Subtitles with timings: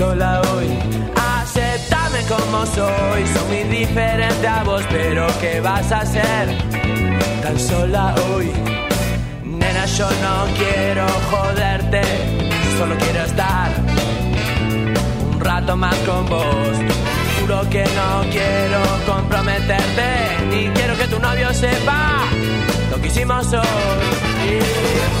[0.00, 0.68] sola hoy.
[1.14, 3.22] Acéptame como soy.
[3.34, 6.44] Soy muy diferente a vos, pero ¿qué vas a hacer?
[7.42, 8.50] Tan sola hoy.
[9.44, 12.00] Nena, yo no quiero joderte,
[12.78, 13.68] solo quiero estar
[15.32, 16.74] un rato más con vos.
[17.38, 20.08] Juro que no quiero comprometerte,
[20.50, 22.24] ni quiero que tu novio sepa
[22.90, 25.19] lo que hicimos hoy.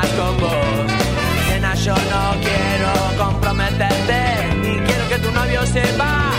[0.00, 0.92] Más con vos.
[1.48, 2.92] Nena, yo no quiero
[3.24, 4.20] comprometerte,
[4.62, 6.30] ni quiero que tu novio sepa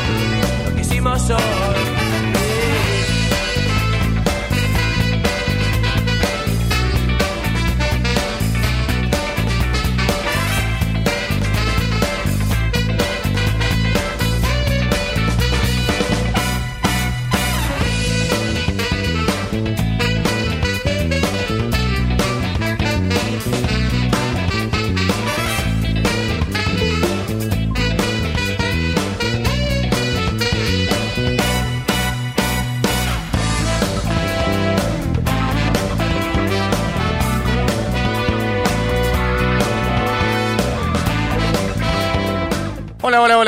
[0.66, 1.71] lo que hicimos hoy.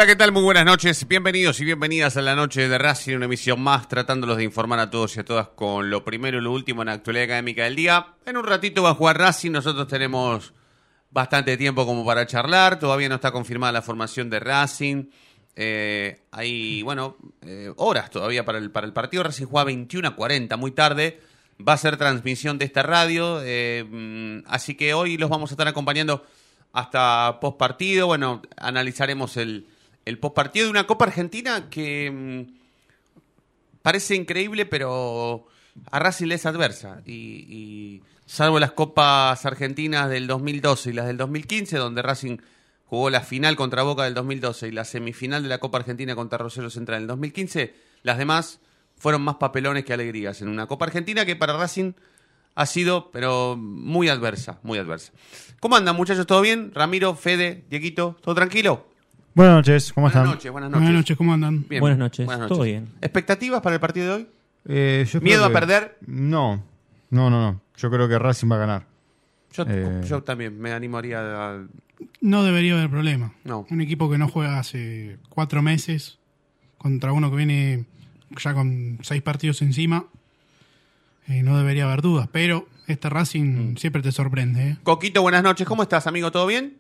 [0.05, 0.33] ¿Qué tal?
[0.33, 1.07] Muy buenas noches.
[1.07, 4.89] Bienvenidos y bienvenidas a la noche de Racing, una emisión más tratándolos de informar a
[4.89, 7.77] todos y a todas con lo primero y lo último en la actualidad académica del
[7.77, 8.07] día.
[8.25, 10.53] En un ratito va a jugar Racing, nosotros tenemos
[11.09, 15.05] bastante tiempo como para charlar, todavía no está confirmada la formación de Racing.
[15.55, 19.23] Eh, hay, bueno, eh, horas todavía para el, para el partido.
[19.23, 21.21] Racing juega 21 a 40, muy tarde.
[21.65, 25.53] Va a ser transmisión de esta radio, eh, mm, así que hoy los vamos a
[25.53, 26.25] estar acompañando
[26.73, 28.07] hasta post partido.
[28.07, 29.67] Bueno, analizaremos el,
[30.05, 35.45] el post partido de una Copa Argentina que mm, parece increíble, pero
[35.91, 37.01] a Racing le es adversa.
[37.05, 42.37] Y, y salvo las Copas Argentinas del 2012 y las del 2015, donde Racing
[42.85, 46.37] jugó la final contra Boca del 2012 y la semifinal de la Copa Argentina contra
[46.37, 48.59] Rosario Central del 2015, las demás
[48.97, 51.93] fueron más papelones que alegrías en una Copa Argentina que para Racing
[52.55, 55.11] ha sido, pero muy adversa, muy adversa.
[55.59, 56.27] ¿Cómo andan, muchachos?
[56.27, 56.71] ¿Todo bien?
[56.73, 58.87] Ramiro, Fede, Dieguito, ¿todo tranquilo?
[59.35, 60.35] Buenas noches, ¿cómo Buenas están?
[60.35, 60.81] noches, buenas noches.
[60.83, 61.65] Buenas noches, ¿cómo andan?
[61.67, 62.89] Bien, Buenas noches, todo bien.
[63.01, 64.27] ¿Expectativas para el partido de hoy?
[64.65, 65.97] Eh, yo ¿Miedo a que- perder?
[66.05, 66.63] No,
[67.09, 67.61] no, no, no.
[67.75, 68.85] Yo creo que Racing va a ganar.
[69.53, 70.01] Yo, Eh.
[70.07, 71.63] yo también me animaría a...
[72.21, 73.33] No debería haber problema.
[73.43, 73.65] No.
[73.69, 76.19] Un equipo que no juega hace cuatro meses
[76.77, 77.85] contra uno que viene
[78.41, 80.05] ya con seis partidos encima,
[81.27, 82.27] eh, no debería haber dudas.
[82.31, 83.11] Pero este Mm.
[83.11, 84.69] Racing siempre te sorprende.
[84.69, 84.77] ¿eh?
[84.83, 85.67] Coquito, buenas noches.
[85.67, 86.31] ¿Cómo estás, amigo?
[86.31, 86.77] ¿Todo bien?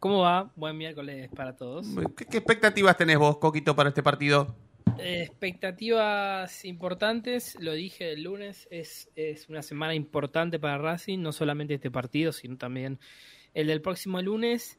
[0.00, 0.50] ¿Cómo va?
[0.56, 1.86] Buen miércoles para todos.
[2.16, 4.56] ¿Qué, qué expectativas tenés vos, Coquito, para este partido?
[4.98, 11.32] Eh, expectativas importantes, lo dije el lunes, es, es una semana importante para Racing, no
[11.32, 12.98] solamente este partido, sino también
[13.52, 14.78] el del próximo lunes.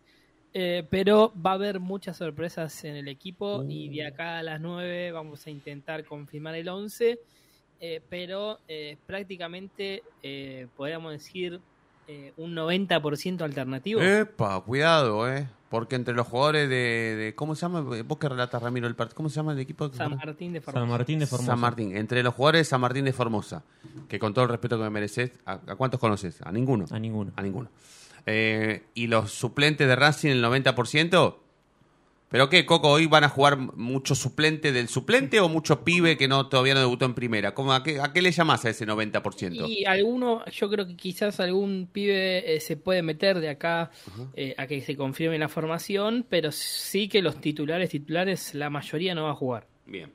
[0.53, 4.59] Eh, pero va a haber muchas sorpresas en el equipo y de acá a las
[4.59, 7.19] 9 vamos a intentar confirmar el 11.
[7.79, 8.59] eh, pero
[9.05, 10.03] prácticamente
[10.75, 11.61] podríamos decir
[12.11, 14.01] eh, un 90% alternativo.
[14.01, 15.47] Epa, cuidado, eh.
[15.69, 16.75] Porque entre los jugadores de,
[17.17, 17.79] de- ¿Cómo se llama?
[18.05, 19.15] Vos que relatas, Ramiro, el partido.
[19.15, 19.87] ¿Cómo se llama el equipo?
[19.93, 20.81] San Martín de Formosa.
[20.81, 21.51] San Martín de Formosa.
[21.53, 21.95] San Martín.
[21.95, 23.63] Entre los jugadores de San Martín de Formosa.
[24.09, 26.41] Que con todo el respeto que me mereces, ¿a, a cuántos conoces?
[26.41, 26.85] ¿A ninguno?
[26.91, 27.31] A ninguno.
[27.37, 27.69] A ninguno.
[28.25, 31.35] Eh, y los suplentes de Racing, el 90%,
[32.31, 32.89] ¿Pero qué, Coco?
[32.89, 36.79] ¿Hoy van a jugar mucho suplente del suplente o mucho pibe que no todavía no
[36.79, 37.53] debutó en primera?
[37.53, 39.67] ¿Cómo, a, qué, ¿A qué le llamás a ese 90%?
[39.67, 43.91] Y alguno, yo creo que quizás algún pibe eh, se puede meter de acá
[44.33, 49.13] eh, a que se confirme la formación, pero sí que los titulares, titulares, la mayoría
[49.13, 49.67] no va a jugar.
[49.85, 50.09] Bien.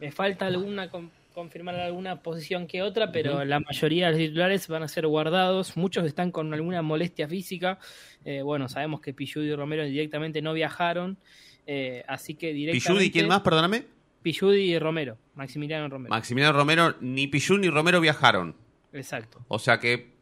[0.00, 4.68] Me falta alguna con- confirmar alguna posición que otra, pero la mayoría de los titulares
[4.68, 5.76] van a ser guardados.
[5.76, 7.78] Muchos están con alguna molestia física.
[8.24, 11.18] Eh, bueno, sabemos que Pilludi y Romero directamente no viajaron,
[11.66, 12.88] eh, así que directamente.
[12.88, 13.84] ¿Pilludi quién más, perdóname?
[14.22, 16.10] Pilludi y Romero, Maximiliano Romero.
[16.14, 18.54] Maximiliano Romero, ni Pillú ni Romero viajaron.
[18.92, 19.44] Exacto.
[19.48, 20.14] O sea que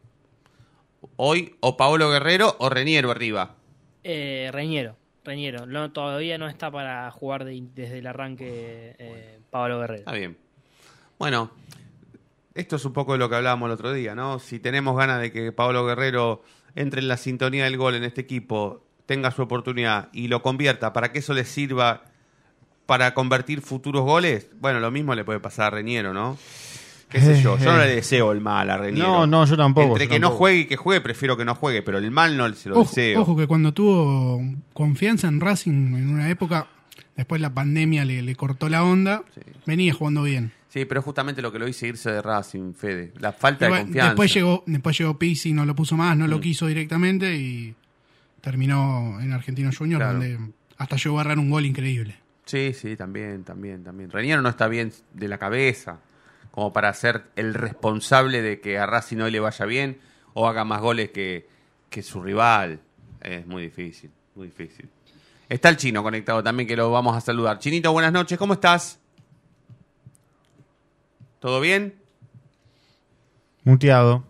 [1.17, 3.55] hoy o Paolo Guerrero o Reniero arriba.
[4.03, 5.67] Eh, Reñero, Reñero.
[5.67, 10.01] No, todavía no está para jugar de- desde el arranque eh, Pablo Guerrero.
[10.01, 10.37] Está bien.
[11.23, 11.53] Bueno,
[12.53, 14.41] esto es un poco de lo que hablábamos el otro día, ¿no?
[14.41, 16.43] Si tenemos ganas de que Pablo Guerrero
[16.75, 20.93] entre en la sintonía del gol en este equipo, tenga su oportunidad y lo convierta
[20.93, 22.03] para que eso le sirva
[22.87, 26.37] para convertir futuros goles, bueno, lo mismo le puede pasar a Reñero, ¿no?
[27.09, 27.57] ¿Qué sé yo?
[27.57, 29.07] Yo no le deseo el mal a Reñero.
[29.07, 31.55] No, no, yo tampoco, Entre yo que no juegue y que juegue, prefiero que no
[31.55, 33.21] juegue, pero el mal no se lo Ojo, deseo.
[33.21, 34.43] ojo que cuando tuvo
[34.73, 36.67] confianza en Racing en una época,
[37.15, 39.23] después la pandemia le, le cortó la onda,
[39.67, 40.53] venía jugando bien.
[40.73, 43.13] Sí, pero justamente lo que lo hice irse de Racing, Fede.
[43.19, 44.11] La falta Igual, de confianza.
[44.13, 46.41] Después llegó, después llegó Pizzi, no lo puso más, no lo Mm.
[46.41, 47.75] quiso directamente y
[48.41, 50.19] terminó en Argentino Juniors, Claro.
[50.19, 50.39] donde
[50.79, 52.17] hasta llegó a agarrar un gol increíble.
[52.47, 54.11] Sí, sí, también, también, también.
[54.11, 56.01] Reñero no está bien de la cabeza
[56.51, 59.99] como para ser el responsable de que a Racing hoy le vaya bien
[60.35, 61.47] o haga más goles que,
[61.91, 62.81] que su rival.
[63.21, 64.89] Es muy difícil, muy difícil.
[65.49, 67.59] Está el chino conectado también, que lo vamos a saludar.
[67.59, 68.99] Chinito, buenas noches, ¿cómo estás?
[71.43, 71.97] ¿Todo bien?
[73.65, 74.23] Muteado.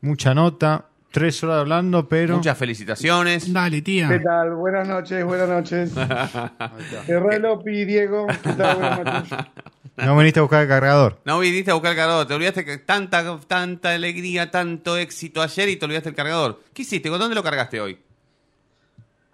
[0.00, 0.86] Mucha nota.
[1.12, 2.34] Tres horas hablando, pero.
[2.38, 3.52] Muchas felicitaciones.
[3.52, 4.08] Dale, tía.
[4.08, 4.54] ¿Qué tal?
[4.56, 5.92] Buenas noches, buenas noches.
[7.06, 8.76] Herrera Lopi, Diego, ¿qué tal?
[8.76, 9.38] Buenas noches.
[9.98, 11.20] No viniste a buscar el cargador.
[11.24, 15.68] No viniste a buscar el cargador, te olvidaste que tanta, tanta alegría, tanto éxito ayer
[15.68, 16.60] y te olvidaste el cargador.
[16.74, 17.08] ¿Qué hiciste?
[17.08, 18.00] ¿Con dónde lo cargaste hoy?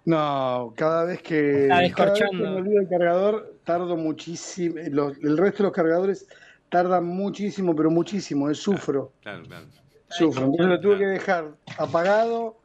[0.05, 4.75] No, cada vez que, cada vez que me olvido el cargador, tardo muchísimo.
[4.91, 6.27] los- el resto de los cargadores
[6.69, 8.49] tardan muchísimo, pero muchísimo.
[8.49, 9.65] eh, sufro, Claro, claro.
[10.09, 10.45] sufro.
[10.45, 12.57] Entonces lo tuve que dejar apagado,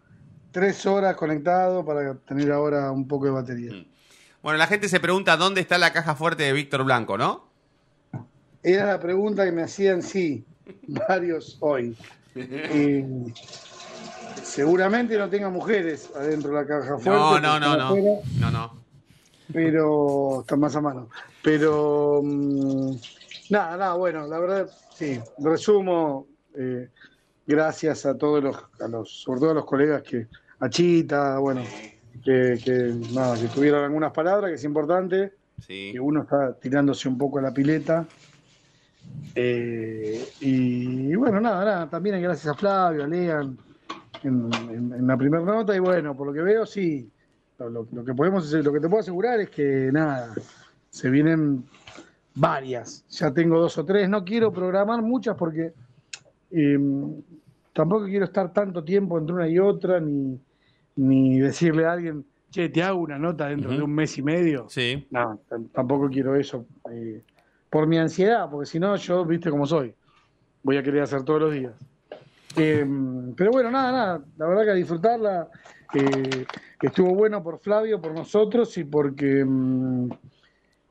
[0.52, 3.72] tres horas conectado para tener ahora un poco de batería.
[3.72, 3.86] Mm.
[4.42, 7.48] Bueno, la gente se pregunta dónde está la caja fuerte de Víctor Blanco, ¿no?
[8.62, 10.44] Era la pregunta que me hacían, sí,
[11.08, 11.96] varios hoy.
[12.34, 13.04] Y
[14.42, 17.10] seguramente no tenga mujeres adentro de la caja fuerte.
[17.10, 18.20] No, no, no, no.
[18.38, 18.84] No, no.
[19.52, 21.08] Pero está más a mano.
[21.42, 22.92] Pero mm,
[23.50, 26.26] nada, nada, bueno, la verdad, sí, resumo,
[26.56, 26.88] eh,
[27.46, 30.26] gracias a todos los, a los, sobre todo a los colegas que,
[30.60, 31.62] a Chita, bueno,
[32.24, 35.90] que, que nada, que tuvieron algunas palabras, que es importante Sí.
[35.92, 38.06] que uno está tirándose un poco a la pileta.
[39.34, 43.56] Eh, y, bueno, nada, nada, también gracias a Flavio, a Lean,
[44.22, 47.10] en, en- en la primera nota, y bueno, por lo que veo, sí,
[47.58, 50.34] lo, lo- lo que podemos lo que te puedo asegurar es que nada,
[50.90, 51.64] se vienen
[52.34, 55.72] varias, ya tengo dos o tres, no quiero programar muchas porque
[56.50, 56.78] eh,
[57.72, 60.38] tampoco quiero estar tanto tiempo entre una y otra, ni,
[60.96, 64.66] ni decirle a alguien, che, te hago una nota dentro de un mes y medio.
[64.68, 65.06] Sí.
[65.10, 65.40] No,
[65.72, 66.66] tampoco quiero eso.
[66.90, 67.22] eh,
[67.68, 69.92] por mi ansiedad, porque si no, yo, viste cómo soy.
[70.62, 71.72] Voy a querer hacer todos los días.
[72.56, 72.86] Eh,
[73.36, 74.24] pero bueno, nada, nada.
[74.36, 75.48] La verdad que a disfrutarla.
[75.94, 76.46] eh,
[76.80, 80.08] estuvo bueno por Flavio, por nosotros y porque mm,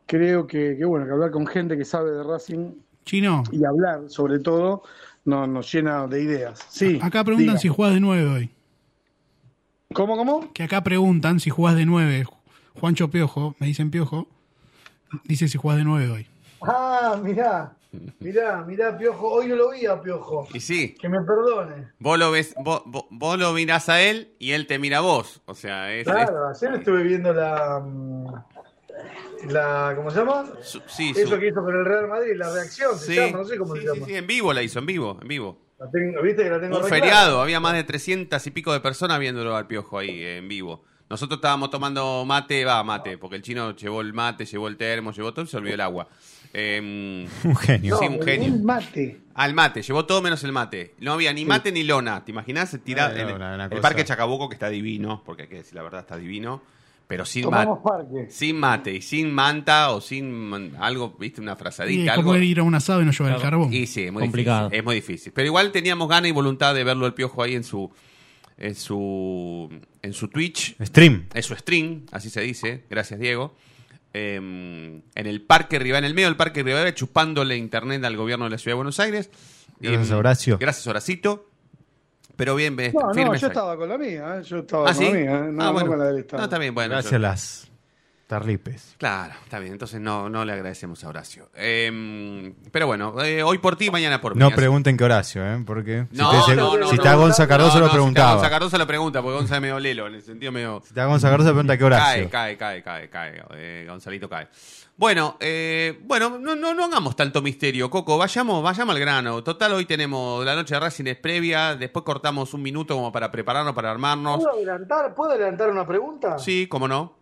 [0.06, 2.72] creo que, que, bueno, que hablar con gente que sabe de Racing
[3.06, 4.84] Chino, y hablar, sobre todo,
[5.26, 6.60] no, nos llena de ideas.
[6.70, 7.00] Sí.
[7.02, 7.60] acá preguntan diga.
[7.60, 8.50] si jugás de nueve hoy.
[9.94, 10.52] ¿Cómo, cómo?
[10.54, 12.26] Que acá preguntan si jugás de nueve.
[12.80, 14.28] Juancho Piojo, me dicen Piojo,
[15.26, 16.28] dice si jugás de nueve hoy.
[16.62, 17.74] Ah, mirá.
[18.20, 19.28] Mirá, mirá, Piojo.
[19.28, 20.48] Hoy no lo vi a Piojo.
[20.54, 21.90] Y sí, Que me perdone.
[22.00, 25.02] vos lo ves, vos, vos- vos lo mirás a él y él te mira a
[25.02, 25.42] vos.
[25.46, 27.84] O sea, es, Claro, ayer estuve viendo la.
[29.50, 30.46] La ¿Cómo se llama?
[30.62, 33.16] es su- sí, Eso su- que hizo con el Real Madrid, la reacción, se sí,
[33.16, 34.06] llama, no sé cómo sí, se sí, llama.
[34.08, 35.62] sí, en vivo la hizo, en vivo, en vivo.
[35.80, 37.44] La tengo- ¿Viste que la tengo Un feriado, clara?
[37.44, 40.84] había más de 300 y pico de personas viéndolo al piojo ahí eh, en vivo.
[41.10, 45.12] Nosotros estábamos tomando mate, va, mate, porque el chino llevó el mate, llevó el termo,
[45.12, 46.08] llevó todo y se olvidó el agua.
[46.54, 46.80] Eh,
[47.44, 47.96] Un genio.
[47.96, 48.54] No, sí, un genio.
[48.54, 49.22] Un mate.
[49.36, 50.96] al mate, llevó todo menos el mate.
[51.00, 52.24] No había ni mate ni lona.
[52.24, 52.78] ¿Te imaginas?
[52.84, 53.82] Tira en el, una- una el cosa.
[53.82, 56.64] parque Chacabuco, que está divino, porque hay que decir la verdad, está divino.
[57.08, 58.28] Pero sin parque.
[58.30, 62.44] Sin mate y sin manta o sin algo, viste, una frazadita, como algo.
[62.44, 63.74] ir a un asado y no llevar el carbón.
[63.74, 64.70] Y sí, es muy Complicado.
[64.70, 64.80] difícil.
[64.80, 65.34] Es muy difícil.
[65.34, 67.92] Pero igual teníamos ganas y voluntad de verlo el piojo ahí en su
[68.58, 69.68] en su,
[70.02, 71.26] en su Twitch, Stream.
[71.34, 73.56] en su stream, así se dice, gracias Diego,
[74.14, 78.46] eh, en el Parque Rivadavia, en el medio del Parque Rivadavia, chupándole internet al gobierno
[78.46, 79.32] de la Ciudad de Buenos Aires.
[79.80, 80.58] Gracias, Eh, Horacio.
[80.60, 81.50] Gracias, Horacito.
[82.36, 83.52] Pero bien, No, no, yo ahí.
[83.52, 84.44] estaba con la mía, ¿eh?
[84.44, 85.06] yo estaba ¿Ah, con sí?
[85.06, 85.52] la mía, ¿eh?
[85.52, 85.88] no, ah, no bueno.
[85.90, 86.40] con la del Estado.
[86.42, 86.90] No, está bien, bueno.
[86.94, 87.72] Gracias yo- a las
[88.34, 88.96] tarlipes.
[88.98, 89.74] Claro, está bien.
[89.74, 91.50] Entonces no, no le agradecemos a Horacio.
[91.56, 94.40] Eh, pero bueno, eh, hoy por ti, mañana por mí.
[94.40, 95.62] No Así- pregunten que Horacio, ¿eh?
[95.66, 97.90] Porque si, No, te no, no, si no, está no, Gonza Cardoso no, lo no,
[97.92, 98.28] si preguntaba.
[98.30, 100.82] está Gonza Cardoso lo pregunta, porque Gonza es medio lelo, en el sentido medio...
[100.82, 102.30] Si está Gonza Cardoso pregunta que Horacio.
[102.30, 103.44] Cae, cae, cae, cae, cae.
[103.56, 104.48] eh, Gonzalito cae.
[104.96, 108.18] Bueno, eh, bueno, no, no, no hagamos tanto misterio, Coco.
[108.18, 109.44] Vayamos, vayamos al grano.
[109.44, 111.76] Total, hoy tenemos la noche de Racing es previa.
[111.76, 114.38] Después cortamos un minuto como para prepararnos, para armarnos.
[114.38, 116.38] ¿Puedo adelantar, ¿Puedo adelantar una pregunta?
[116.38, 117.16] Sí, cómo no.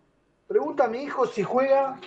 [0.52, 1.98] Pregunta a mi hijo si juega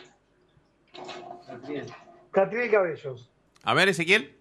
[2.29, 3.31] Catriel Cabellos.
[3.63, 4.35] A ver, Ezequiel.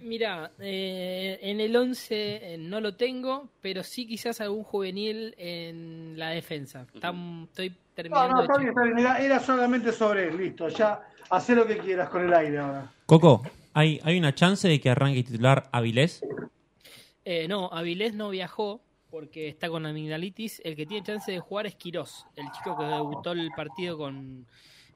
[0.00, 2.14] Mira, eh, en el 11
[2.54, 6.86] eh, no lo tengo, pero sí quizás algún juvenil en la defensa.
[7.00, 8.98] Tam- estoy No, terminando no, de está bien, está bien.
[8.98, 10.68] Era, era solamente sobre él, listo.
[10.68, 11.00] Ya,
[11.30, 12.92] haz lo que quieras con el aire ahora.
[13.06, 16.22] Coco, ¿hay, ¿hay una chance de que arranque titular Avilés?
[17.24, 18.82] Eh, no, Avilés no viajó
[19.14, 20.60] porque está con amigdalitis.
[20.64, 24.44] El que tiene chance de jugar es Quirós, el chico que debutó el partido con,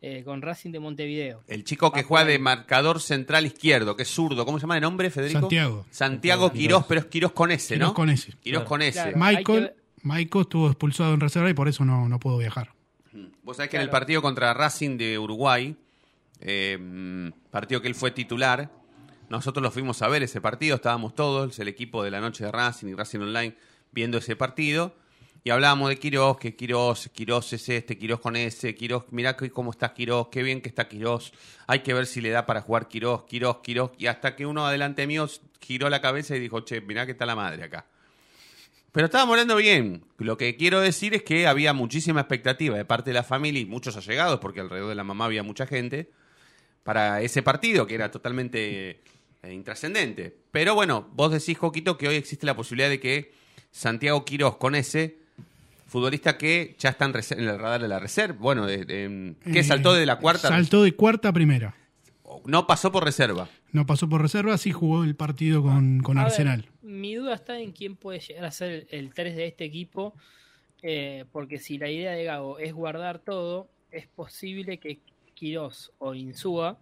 [0.03, 1.45] eh, con Racing de Montevideo.
[1.47, 4.45] El chico que juega de marcador central izquierdo, que es zurdo.
[4.45, 5.39] ¿Cómo se llama de nombre, Federico?
[5.39, 5.87] Santiago.
[5.93, 7.95] Santiago Quirós, pero es Quirós con S, Quirós ¿no?
[7.95, 8.33] con S.
[8.43, 9.01] Quirós con S.
[9.01, 9.17] Claro.
[9.17, 12.73] Michael, Michael estuvo expulsado en reserva y por eso no, no pudo viajar.
[13.45, 15.77] Vos sabés que en el partido contra Racing de Uruguay,
[16.41, 18.69] eh, partido que él fue titular,
[19.29, 22.51] nosotros lo fuimos a ver ese partido, estábamos todos, el equipo de la noche de
[22.51, 23.55] Racing y Racing Online,
[23.93, 24.95] viendo ese partido,
[25.45, 29.71] y hablábamos de Quirós, que Quirós, Quirós es este, Quirós con ese, Quirós, mirá cómo
[29.71, 31.33] está Quirós, qué bien que está Quirós,
[31.67, 34.67] hay que ver si le da para jugar Quirós, Quirós, Quirós, y hasta que uno
[34.67, 35.27] adelante mío
[35.61, 37.87] giró la cabeza y dijo, che, mirá que está la madre acá.
[38.93, 40.05] Pero estábamos hablando bien.
[40.17, 43.67] Lo que quiero decir es que había muchísima expectativa de parte de la familia y
[43.67, 46.11] muchos allegados, porque alrededor de la mamá había mucha gente,
[46.85, 49.03] para ese partido que era totalmente
[49.43, 50.37] eh, intrascendente.
[50.51, 53.33] Pero bueno, vos decís, Joquito, que hoy existe la posibilidad de que
[53.71, 55.19] Santiago Quirós con ese
[55.87, 59.61] futbolista que ya está en, en el radar de la reserva, bueno, de- de- que
[59.61, 61.75] Eh, saltó de la cuarta, Saltó de cuarta a primera.
[62.45, 63.49] no pasó por reserva.
[63.73, 66.67] No pasó por reserva, sí jugó el partido con, con ver, Arsenal.
[66.83, 70.15] mi duda está en quién puede llegar a ser el 3 de este equipo,
[70.83, 74.99] eh, porque si la idea de Gago es guardar todo, es posible que
[75.35, 76.79] Quirós o Insúa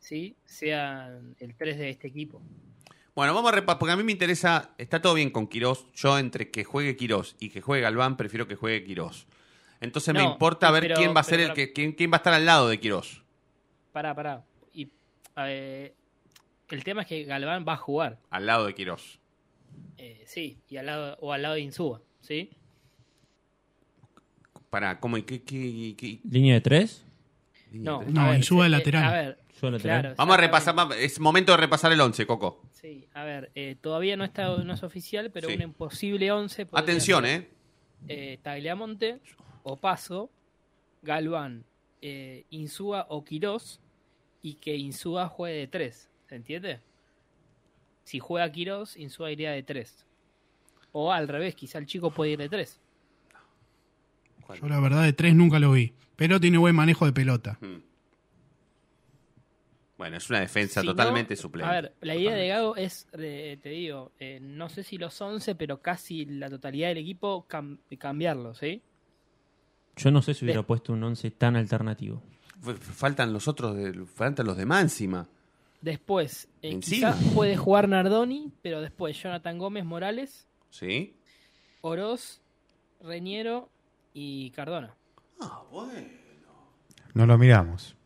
[0.00, 0.34] ¿sí?
[0.44, 2.42] sean el 3 de este equipo.
[3.20, 6.18] Bueno, vamos a repasar, porque a mí me interesa, está todo bien con Quirós, yo
[6.18, 9.26] entre que juegue Quirós y que juegue Galván, prefiero que juegue Quirós.
[9.82, 12.14] Entonces me importa ver pero- quién va a ser pero- el que, quién, quién va
[12.14, 13.22] a estar al lado de Quirós.
[13.92, 14.42] Pará, pará.
[14.72, 14.88] Y,
[15.36, 15.92] eh,
[16.70, 19.18] el tema es que Galván va a jugar, Al lado de Quirós.
[19.98, 22.48] eh, sí, y al lado, o al lado de Insúa, ¿sí?
[24.70, 25.18] Para, ¿cómo?
[25.18, 27.04] y ¿Qué, qué, qué- ¿Línea de tres?
[27.70, 29.04] No, No, Insúa de eh, lateral.
[29.04, 30.00] A ver, Yo lateral.
[30.00, 32.62] claro, Vamos a repasar, es momento de repasar el 11, Coco.
[32.80, 35.62] Sí, a ver, eh, todavía no está no es oficial, pero Sí.
[35.62, 36.64] un posible 11.
[36.66, 37.48] podría Atención, ser, ¿eh?
[38.08, 39.20] eh, Tagliamonte,
[39.64, 40.30] Opaso,
[41.02, 41.64] Galván,
[42.00, 43.80] eh, Insúa o Quirós,
[44.42, 46.80] y que Insúa juegue de 3, ¿se entiende?
[48.04, 50.06] Si juega Quirós, Insúa iría de 3.
[50.92, 52.80] O al revés, quizá el chico puede ir de 3.
[54.60, 55.92] Yo la verdad de tres nunca lo vi.
[56.16, 57.56] Pero tiene buen manejo de pelota.
[57.60, 57.76] Mm.
[60.00, 61.68] Bueno, es una defensa Si no, totalmente suplente.
[61.70, 62.48] A ver, la idea de Totalmente.
[62.48, 66.88] Gago es, eh, te digo, eh, no sé si los 11, pero casi la totalidad
[66.88, 68.80] del equipo cam- cambiarlo, ¿sí?
[69.96, 72.22] Yo no sé si hubiera De- puesto un 11 tan alternativo.
[72.80, 75.28] Faltan los otros, de, faltan los de Máxima.
[75.82, 77.12] Después, eh, Encima.
[77.12, 81.14] quizá puede jugar Nardoni, pero después Jonathan Gómez Morales, ¿Sí?
[81.82, 82.40] Oroz,
[83.02, 83.68] Reñero
[84.14, 84.96] y Cardona.
[85.42, 86.08] Ah, bueno.
[87.12, 87.96] No lo miramos.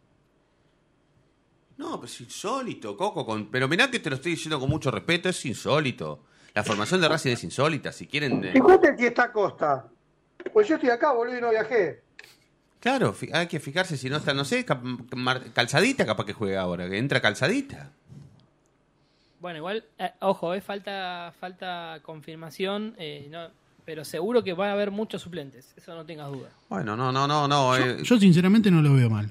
[1.77, 3.25] No, pues insólito, Coco.
[3.27, 3.47] Con...
[3.51, 6.25] Pero mirá que te lo estoy diciendo con mucho respeto, es insólito.
[6.55, 7.91] La formación de Racing es insólita.
[7.93, 8.45] Si quieren.
[8.45, 9.87] eh, Fíjate si está Costa.
[10.53, 12.03] Pues yo estoy acá, boludo, y no viajé.
[12.81, 14.67] Claro, hay que fijarse si no está, no sé,
[15.55, 17.91] calzadita capaz que juega ahora, que entra calzadita.
[19.41, 23.49] Bueno, igual, eh, ojo, eh, falta, falta confirmación, eh, no,
[23.87, 26.51] pero seguro que van a haber muchos suplentes, eso no tengas duda.
[26.69, 27.77] Bueno, no, no, no, no.
[27.77, 29.31] eh, Yo sinceramente no lo veo mal.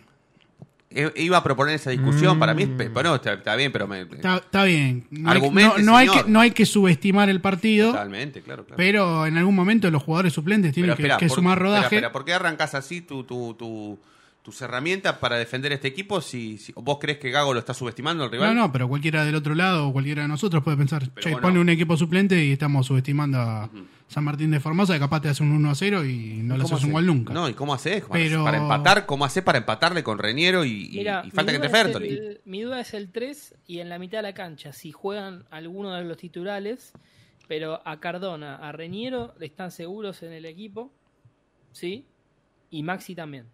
[1.15, 4.01] Iba a proponer esa discusión, para mí, pe- bueno, está, está bien, pero me...
[4.01, 5.05] Está, está bien.
[5.11, 8.77] No hay, no- no hay que, no hay que subestimar el partido, Totalmente, claro, claro.
[8.77, 11.69] pero en algún momento los jugadores suplentes tienen Pero que, espera, que por- sumar espera,
[11.69, 11.95] rodaje.
[11.95, 13.99] espera, ¿por qué arrancas así tu, tu, tu-
[14.43, 18.25] tus herramientas para defender este equipo si, si- vos crees que Gago lo está subestimando
[18.25, 18.55] el No, rival?
[18.55, 21.39] no, pero cualquiera del otro lado o cualquiera de nosotros puede pensar, che, bueno.
[21.41, 23.69] pone un equipo suplente y estamos subestimando a
[24.13, 26.63] San Martín de Formosa, que capaz te hace un 1 a 0 y no le
[26.63, 27.33] ¿Cómo haces un gol nunca.
[27.33, 28.03] No, ¿y cómo haces?
[28.03, 28.19] Juan?
[28.21, 31.59] Pero- Para empatar, ¿cómo haces para empatarle con Reñero y, y- Mira, y falta que
[31.59, 32.07] te Fertoli?
[32.09, 35.45] el- Mi duda es el 3 y en la mitad de la cancha, si juegan
[35.51, 36.93] alguno de los titulares,
[37.47, 40.93] pero a Cardona, a Reñero, están seguros en el equipo,
[41.71, 42.05] ¿sí?
[42.69, 43.45] Y Maxi también.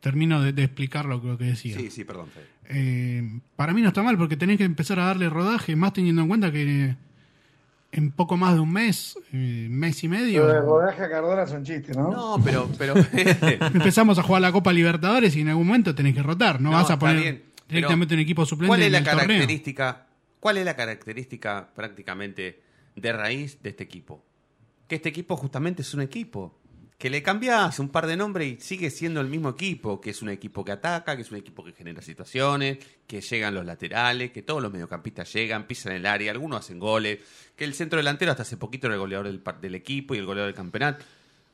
[0.00, 1.76] Termino de, de explicar lo, que- decía.
[1.76, 2.28] Sí, sí, perdón.
[2.70, 6.22] Eh, para mí no está mal porque tenés que empezar a darle rodaje, más teniendo
[6.22, 6.94] en cuenta que
[7.90, 11.46] en poco más de un mes, eh, mes y medio, Lo de rodaje a Cardona
[11.46, 12.10] son chistes, ¿no?
[12.10, 12.94] No, pero, pero
[13.74, 16.60] empezamos a jugar la Copa Libertadores y en algún momento tenés que rotar.
[16.60, 18.98] No, No, vas a poner bien, pero directamente un equipo suplente ¿cuál es en la
[18.98, 19.26] el torneo.
[19.26, 20.06] característica?
[20.40, 22.62] ¿Cuál es la característica prácticamente
[22.94, 24.22] de raíz de este equipo?
[24.86, 26.58] Que este equipo justamente es un equipo.
[26.98, 30.20] Que le cambias un par de nombres y sigue siendo el mismo equipo, que es
[30.20, 34.32] un equipo que ataca, que es un equipo que genera situaciones, que llegan los laterales,
[34.32, 37.20] que todos los mediocampistas llegan, pisan el área, algunos hacen goles,
[37.54, 40.26] que el centro delantero hasta hace poquito era el goleador del, del equipo y el
[40.26, 41.04] goleador del campeonato.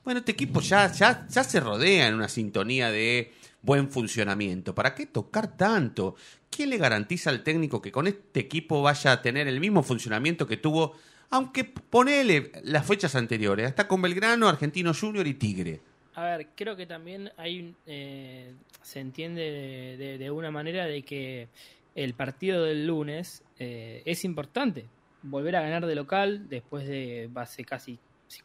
[0.03, 3.33] Bueno, este equipo ya, ya, ya se rodea en una sintonía de
[3.63, 4.75] buen funcionamiento.
[4.75, 6.17] ¿Para qué tocar tanto?
[6.51, 10.47] ¿Quién le garantiza al técnico que con este equipo vaya a tener el mismo funcionamiento
[10.47, 10.95] que tuvo,
[11.35, 15.81] aunque ponele las fechas anteriores, hasta con Belgrano, Argentino Junior y Tigre?
[16.15, 21.03] A ver, creo que también hay eh, se entiende de, de- de una manera de
[21.03, 21.49] que
[21.97, 24.87] el partido del lunes eh, es importante.
[25.23, 27.99] Volver a ganar de local después de hace casi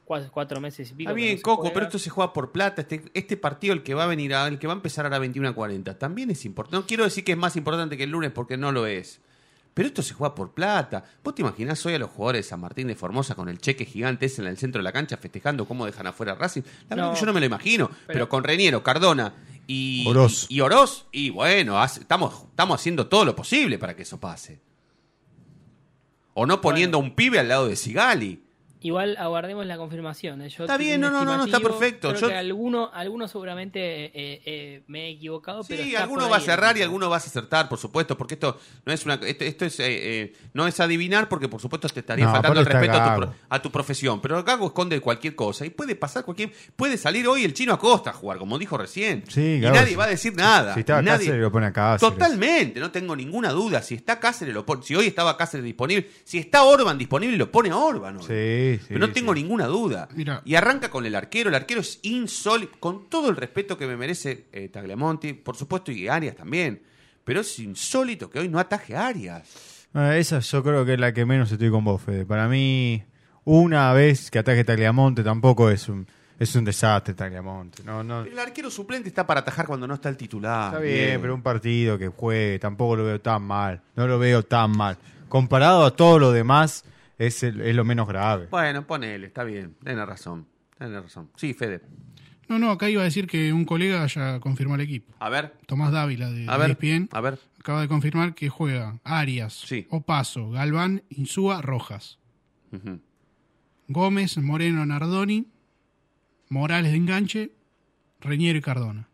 [0.06, 1.10] cuatro, cuatro meses y pico.
[1.12, 2.82] Está bien, no Coco, pero esto se juega por plata.
[2.82, 5.10] Este, este partido, el que va a venir, a- el que va a empezar a
[5.10, 6.76] las 21 a 40, también es importante.
[6.78, 9.22] No quiero decir que es más importante que el lunes porque no lo es.
[9.74, 11.04] Pero esto se juega por plata.
[11.24, 13.86] ¿Vos te imaginás hoy a los jugadores de San Martín de Formosa con el cheque
[13.86, 16.64] gigante ese en el centro de la cancha festejando cómo dejan afuera a Racing?
[16.90, 17.14] La verdad No.
[17.14, 17.88] que yo no me lo imagino.
[17.88, 19.34] Pero, Pero- con Reñero, Cardona
[19.68, 20.48] y Oroz.
[20.50, 24.20] Y, y Oroz, y bueno, hace- estamos, estamos haciendo todo lo posible para que eso
[24.20, 24.60] pase.
[26.34, 28.44] O no poniendo a un pibe al lado de Sigali.
[28.82, 30.42] Igual aguardemos la confirmación.
[30.42, 30.50] ¿eh?
[30.50, 32.10] Yo Está bien, no, no, no, no, está perfecto.
[32.10, 36.24] Creo Yo- que alguno, alguno seguramente eh, eh, me he equivocado, pero Sí, está alguno
[36.24, 39.04] por va a cerrar y alguno vas a acertar, por supuesto, porque esto no es
[39.06, 42.32] una esto, esto es eh, eh, no es adivinar porque por supuesto te estaría No,
[42.32, 45.96] faltando el respeto a tu, a tu profesión, pero Gago esconde cualquier cosa y puede
[45.98, 49.24] pasar cualquier puede salir hoy el chino Acosta a jugar, como dijo recién.
[49.28, 50.74] Sí, y nadie va a decir nada.
[50.74, 51.26] Si estaba nadie...
[51.26, 52.14] Cáceres, lo pone a Cáceres.
[52.14, 53.82] Totalmente, no tengo ninguna duda.
[53.82, 54.84] Si está Cáceres, lo pone.
[54.84, 58.18] Si hoy estaba Cáceres disponible, si está Orban disponible, lo pone a Orban.
[58.18, 58.24] hoy.
[58.24, 59.42] Sí, sí, Pero no tengo sí.
[59.42, 60.08] ninguna duda.
[60.16, 60.42] Mira.
[60.46, 61.50] Y arranca con el arquero.
[61.50, 65.92] El arquero es insólito, con todo el respeto que me merece eh, Tagliamonti, por supuesto,
[65.92, 66.82] y Arias también.
[67.24, 69.88] Pero es insólito que hoy no ataje a Arias.
[69.94, 72.26] Ah, esa yo creo que es la que menos estoy con vos, Fede.
[72.26, 73.04] Para mí,
[73.46, 76.06] una vez que ataque Tagliamonte tampoco es un,
[76.38, 77.84] es un desastre Tagliamonte.
[77.84, 80.74] No, el arquero suplente está para atajar cuando no está el titular.
[80.74, 83.82] está bien, pero un partido que juegue tampoco lo veo tan mal.
[83.96, 84.98] No lo veo tan mal.
[85.28, 86.84] Comparado a todo lo demás,
[87.20, 88.48] es, el- es lo menos grave.
[88.50, 89.76] Bueno, ponele, está bien.
[89.84, 90.48] Tiene razón.
[90.78, 91.30] Tiene razón.
[91.36, 91.82] Sí, Fede.
[92.48, 95.14] No, no, acá iba a decir que un colega ya confirmó el equipo.
[95.20, 97.38] A ver, Tomás Dávila de a ver, ESPN a ver.
[97.60, 99.86] acaba de confirmar que juega Arias, Sí.
[99.92, 102.18] Opaso, Galván, Insúa, Rojas.
[103.88, 105.48] Gómez, Moreno, Nardoni,
[106.50, 107.52] Morales de enganche,
[108.22, 109.09] Reñero y Cardona.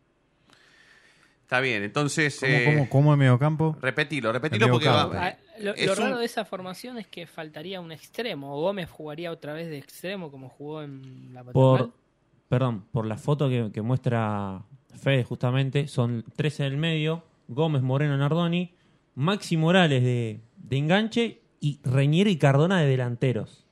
[1.46, 2.38] Está bien, entonces.
[2.40, 3.76] ¿Cómo, eh, cómo, cómo el mediocampo?
[3.80, 5.02] Repetilo, repetilo porque va.
[5.14, 8.60] Ah, lo, lo un- raro de esa formación es que faltaría un extremo.
[8.60, 11.52] Gómez jugaría otra vez de extremo como jugó en la paternal.
[11.52, 11.92] Por,
[12.48, 14.62] perdón, por la foto que, que muestra
[15.00, 18.74] Fede justamente, son tres en el medio, Gómez, Moreno, Nardoni,
[19.14, 23.64] Maxi Morales de, de enganche y Reñero y Cardona de delanteros.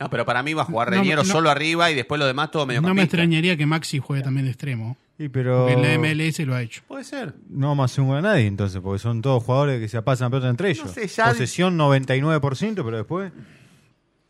[0.00, 1.28] No, pero para mí va a jugar No, Reñero no.
[1.30, 4.46] solo arriba y después lo demás todo medio No me extrañaría que Maxi juegue también
[4.46, 6.82] de extremo, Sí, pero porque en la MLS lo ha hecho.
[6.88, 7.34] Puede ser.
[7.48, 10.00] no vamos a hacer un gol a nadie entonces, porque son todos jugadores que se
[10.02, 10.90] pasan pelota entre ellos.
[10.90, 13.32] sé, ya- Posesión 99%, pero después...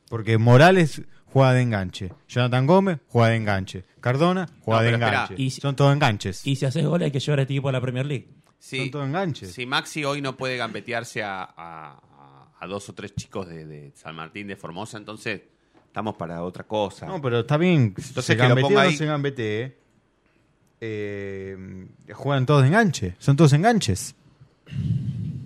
[0.09, 2.13] Porque Morales juega de enganche.
[2.29, 3.85] Jonathan Gómez juega de enganche.
[4.01, 5.23] Cardona juega No, de pero espera.
[5.25, 5.43] enganche.
[5.43, 6.47] Y- Son todos enganches.
[6.47, 8.29] Y si haces gol hay que llevar a este equipo a la Premier League.
[8.59, 8.79] Sí.
[8.79, 9.53] Son todos enganches.
[9.53, 12.01] Si Maxi hoy no puede gambetearse a, a-
[12.61, 15.41] a dos o tres chicos de, de San Martín de Formosa, entonces
[15.87, 17.07] estamos para otra cosa.
[17.07, 17.95] No, pero está bien.
[17.97, 18.97] Entonces se que lo gambetee ponga o no ahí.
[18.97, 19.79] se gambetee,
[20.85, 21.57] eh,
[22.13, 23.15] juegan todos de enganche.
[23.19, 24.17] Son todos enganches.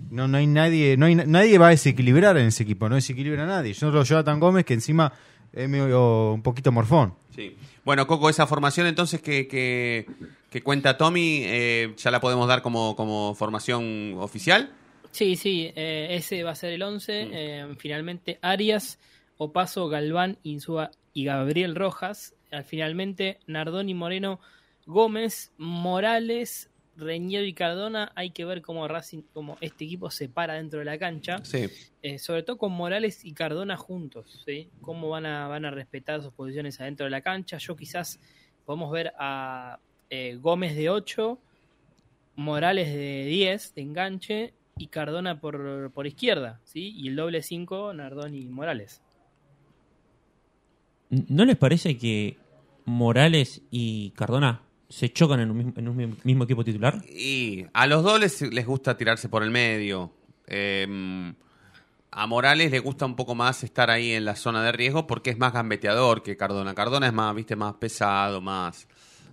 [0.09, 2.95] No, no hay nadie, no hay, na- nadie va a desequilibrar en ese equipo, no
[2.95, 3.73] desequilibra a nadie.
[3.73, 5.13] Yo lo Jonathan Gómez, que encima
[5.53, 7.13] es medio un poquito morfón.
[7.35, 7.55] Sí.
[7.85, 10.07] Bueno, Coco, esa formación entonces que, que,
[10.49, 14.71] que cuenta Tommy, eh, ¿ya la podemos dar como, como formación oficial?
[15.11, 17.25] Sí, sí, eh, ese va a ser el 11.
[17.25, 17.29] Mm.
[17.33, 18.97] eh, finalmente Arias,
[19.37, 22.33] Opaso, Galván, Insúa y Gabriel Rojas.
[22.51, 24.39] Al finalmente Nardoni, Moreno,
[24.87, 30.55] Gómez, Morales, Reñero y Cardona, hay que ver cómo Racing, cómo este equipo se para
[30.55, 31.43] dentro de la cancha.
[31.43, 31.67] Sí.
[32.01, 34.69] Eh, sobre todo con Morales y Cardona juntos, ¿sí?
[34.81, 37.57] Cómo van a, van a respetar sus posiciones adentro de la cancha.
[37.57, 38.19] Yo quizás
[38.65, 41.37] podemos ver a eh, Gómez de 8,
[42.37, 46.93] Morales de 10 de enganche y Cardona por, por izquierda, ¿sí?
[46.95, 49.01] Y el doble 5, Nardoni y Morales.
[51.09, 52.37] ¿No les parece que
[52.85, 57.03] Morales y Cardona se chocan en un mismo, en un mismo- equipo titular?
[57.09, 60.11] Y a los dos les, les gusta tirarse por el medio.
[60.47, 61.33] Eh,
[62.11, 65.29] a Morales le gusta un poco más estar ahí en la zona de riesgo porque
[65.29, 66.73] es más gambeteador que Cardona.
[66.73, 68.87] Cardona es más, viste, más pesado, más,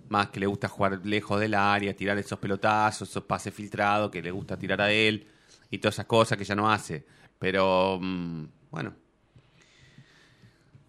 [0.09, 4.21] más que le gusta jugar lejos del área, tirar esos pelotazos, esos pases filtrados que
[4.21, 5.25] le gusta tirar a él
[5.71, 7.05] y todas esas cosas que ya no hace.
[7.39, 8.93] Pero mm, bueno.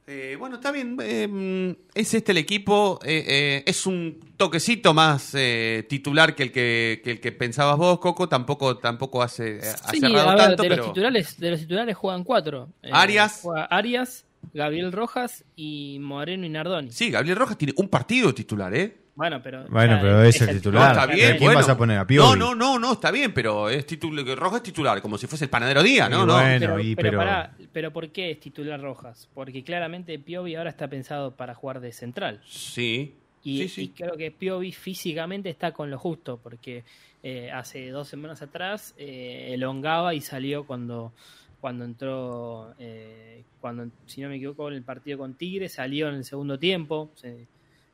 [0.08, 0.96] Eh, bueno, está bien.
[1.02, 3.00] eh, es este el equipo.
[3.04, 7.76] eh, eh, es un toquecito más eh, titular que el que, que el que pensabas
[7.76, 8.28] vos, Coco.
[8.28, 11.50] Tampoco, tampoco hace, eh, ha Sí, cerrado a ver, tanto, de, pero los titulares, de
[11.50, 12.68] los titulares juegan cuatro.
[12.92, 13.40] Arias.
[13.42, 16.92] juega Arias, Gabriel Rojas y Moreno y Nardoni.
[16.92, 18.96] sí, Gabriel Rojas tiene un partido titular, ¿eh?
[19.16, 19.64] Bueno, pero.
[19.68, 20.94] Bueno, pero es el titular.
[20.94, 21.26] No, está bien.
[21.26, 21.58] ¿A quién bueno.
[21.60, 21.96] vas a poner?
[21.96, 22.38] ¿A No, Piovi?
[22.38, 25.50] no, no, no, está bien, pero es titular, Rojas es titular, como si fuese el
[25.50, 26.22] panadero día, ¿no?
[26.22, 26.32] Y no.
[26.34, 26.56] bueno.
[26.60, 29.28] pero, y- pero, pero- pará, pero ¿por qué es titular Rojas?
[29.34, 32.40] Porque claramente Piovi ahora está pensado para jugar de central.
[32.46, 33.14] Sí.
[33.42, 33.82] Y, sí, sí.
[33.84, 36.84] y creo que Piovi físicamente está con lo justo, porque
[37.22, 41.12] eh, hace dos semanas atrás eh, elongaba y salió cuando
[41.60, 46.16] cuando entró, eh, cuando si no me equivoco, en el partido con Tigre, salió en
[46.16, 47.10] el segundo tiempo.
[47.14, 47.46] Se,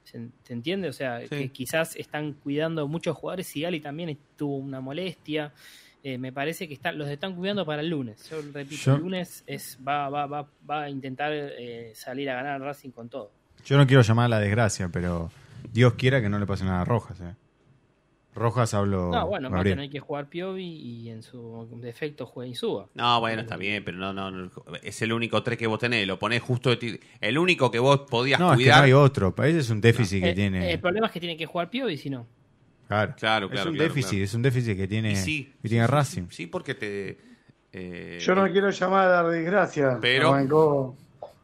[0.04, 0.88] se- ¿se entiende?
[0.88, 1.28] O sea, Sí.
[1.28, 3.46] que quizás están cuidando muchos jugadores.
[3.46, 5.52] Sigali también tuvo una molestia.
[6.04, 8.28] Eh, me parece que están, los están cuidando para el lunes.
[8.28, 12.34] Yo repito, Yo- el lunes es, va, va, va, va a intentar eh, salir a
[12.34, 13.30] ganar Racing con todo.
[13.64, 15.30] Yo no quiero llamar a la desgracia, pero
[15.72, 17.20] Dios quiera que no le pase nada a Rojas.
[17.20, 17.34] ¿eh?
[18.34, 19.10] Rojas habló.
[19.10, 22.88] No, bueno, va a tener que jugar Piovi y en su defecto juega Insúa.
[22.94, 24.50] No, bueno, está bien, pero no, no, no,
[24.82, 27.78] es el único tres que vos tenés, lo ponés justo de ti- el único que
[27.78, 28.78] vos podías No, es que cuidar.
[28.78, 29.34] no hay otro.
[29.42, 30.72] Ese es un déficit que Eh, tiene.
[30.72, 32.26] El problema es que tiene que jugar Piovi, si no.
[32.88, 34.24] claro, Claro, es claro, un claro, déficit, claro.
[34.24, 36.28] es un déficit que tiene, Y sí, que tiene Racing.
[36.30, 37.18] Sí, porque te.
[37.72, 39.98] eh, Yo no quiero llamar a la desgracia.
[40.00, 40.96] Pero- Arrancó,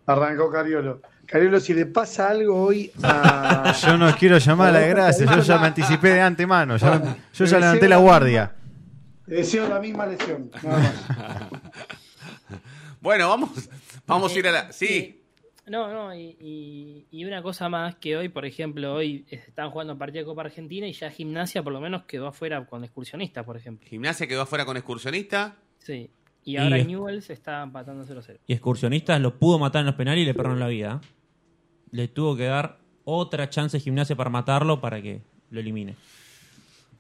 [0.07, 1.03] arrancó Cariolo.
[1.29, 3.75] Cariolo, si le pasa algo hoy a.
[3.87, 6.77] Yo no quiero llamar a la desgracia, yo ya me anticipé de antemano.
[6.79, 8.55] ya- yo ya levanté la guardia.
[9.27, 10.51] Le deseo la misma lesión.
[10.63, 11.51] Nada más.
[13.01, 13.51] Bueno, vamos,
[14.07, 14.61] vamos a ir a la.
[14.61, 15.23] Eh, Sí,
[15.67, 19.97] No, no, y, y- y una cosa más que hoy, por ejemplo, hoy están jugando
[19.97, 23.57] partido de Copa Argentina y ya Gimnasia por lo menos quedó afuera con excursionistas, por
[23.57, 23.87] ejemplo.
[23.89, 25.57] Gimnasia quedó afuera con excursionista.
[25.79, 26.11] Sí.
[26.45, 28.39] Y ahora Y- Newells está empatando 0-0.
[28.47, 31.01] Y Excursionistas lo pudo matar en los penales y le perdonaron la vida.
[31.91, 35.97] Le tuvo que dar otra chance Gimnasia para matarlo para que lo elimine.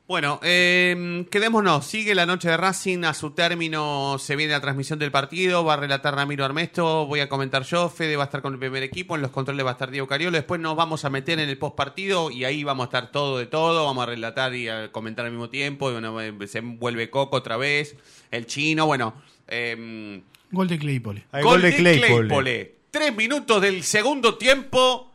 [0.08, 1.84] Bueno, eh, quedémonos.
[1.84, 3.04] Sigue la noche de Racing.
[3.04, 5.64] A su término se viene la transmisión del partido.
[5.64, 7.04] Va a relatar Ramiro Armesto.
[7.04, 7.90] Voy a comentar yo.
[7.90, 9.16] Fede va a estar con el primer equipo.
[9.16, 10.38] En los controles va a estar Diego Cariolo.
[10.38, 13.36] Después nos vamos a meter en el post partido y ahí vamos a estar todo
[13.36, 13.84] de todo.
[13.84, 15.90] Vamos a relatar y a comentar al mismo tiempo.
[15.90, 17.94] Y bueno, eh, se vuelve Coco otra vez.
[18.30, 18.86] El chino.
[18.86, 19.12] Bueno,
[19.46, 21.26] eh, Gol de Claypole.
[21.42, 22.77] Gol de Claypole.
[22.90, 25.12] Tres minutos del segundo tiempo.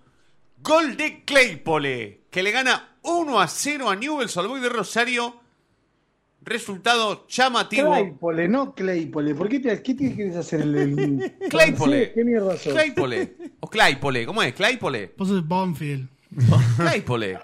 [0.62, 2.22] Gol de Claypole.
[2.30, 5.40] Que le gana 1 a 0 a Newell's Old Boys de Rosario.
[6.42, 7.90] Resultado llamativo.
[7.92, 9.34] Claypole, no Claypole.
[9.34, 10.76] ¿Por qué, te, qué te quieres hacer el.
[10.76, 12.14] el Claypole.
[12.14, 12.74] ¿Qué mierda sos?
[12.74, 13.36] Claypole.
[13.62, 14.26] O Claypole.
[14.26, 14.54] ¿Cómo es?
[14.54, 15.14] Claypole.
[15.18, 16.08] Vos sos Bonfield.
[16.78, 17.40] Claypole.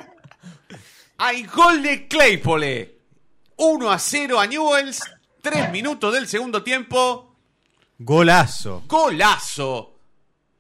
[1.17, 2.99] Hay gol de Claypole.
[3.57, 5.01] 1 a 0 a Newell's.
[5.41, 7.35] Tres minutos del segundo tiempo.
[7.97, 9.98] Golazo, Golazo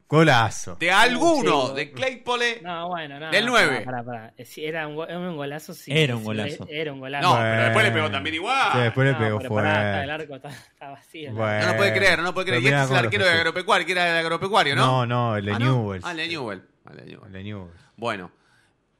[0.09, 0.75] golazo.
[0.75, 2.61] de alguno Sí, de Claypole.
[2.63, 3.29] No, bueno, no.
[3.31, 3.81] Del no, nueve.
[3.85, 4.33] pará, pará, pará.
[4.35, 5.91] Eh, sí, Era un, un golazo, sí.
[5.95, 6.67] Era un golazo.
[6.69, 7.23] Era un golazo.
[7.27, 7.49] No, Bueno.
[7.51, 8.71] pero después le pegó también igual.
[8.73, 10.11] Sí, después le No, pegó pero pará, está, el fuerte.
[10.23, 11.31] arco está, está vacío.
[11.33, 11.65] Bueno.
[11.65, 12.63] No lo puede creer, no lo puede creer.
[12.63, 14.85] Pero Y este es el arquero de agropecuario, que era de agropecuario, ¿no?
[14.85, 15.65] No, no, el de Ah, ¿no?
[15.65, 16.05] Newell's.
[16.05, 16.63] Ah, el de Newell.
[16.85, 17.25] Ah, el de Newell.
[17.27, 17.81] El de Newell's.
[17.97, 18.31] Bueno,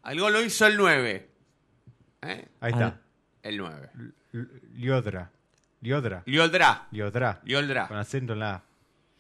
[0.06, 1.30] el gol lo hizo el 9.
[2.22, 2.28] ¿Eh?
[2.28, 2.70] Ahí Ah.
[2.70, 3.00] está.
[3.42, 3.90] El 9.
[4.34, 4.46] L-
[4.76, 5.32] Liodra.
[5.82, 6.22] Liodra.
[6.26, 6.88] Lioldra.
[6.92, 7.40] Liodra.
[7.44, 7.88] Lioldra.
[7.88, 8.64] Con acento en la A.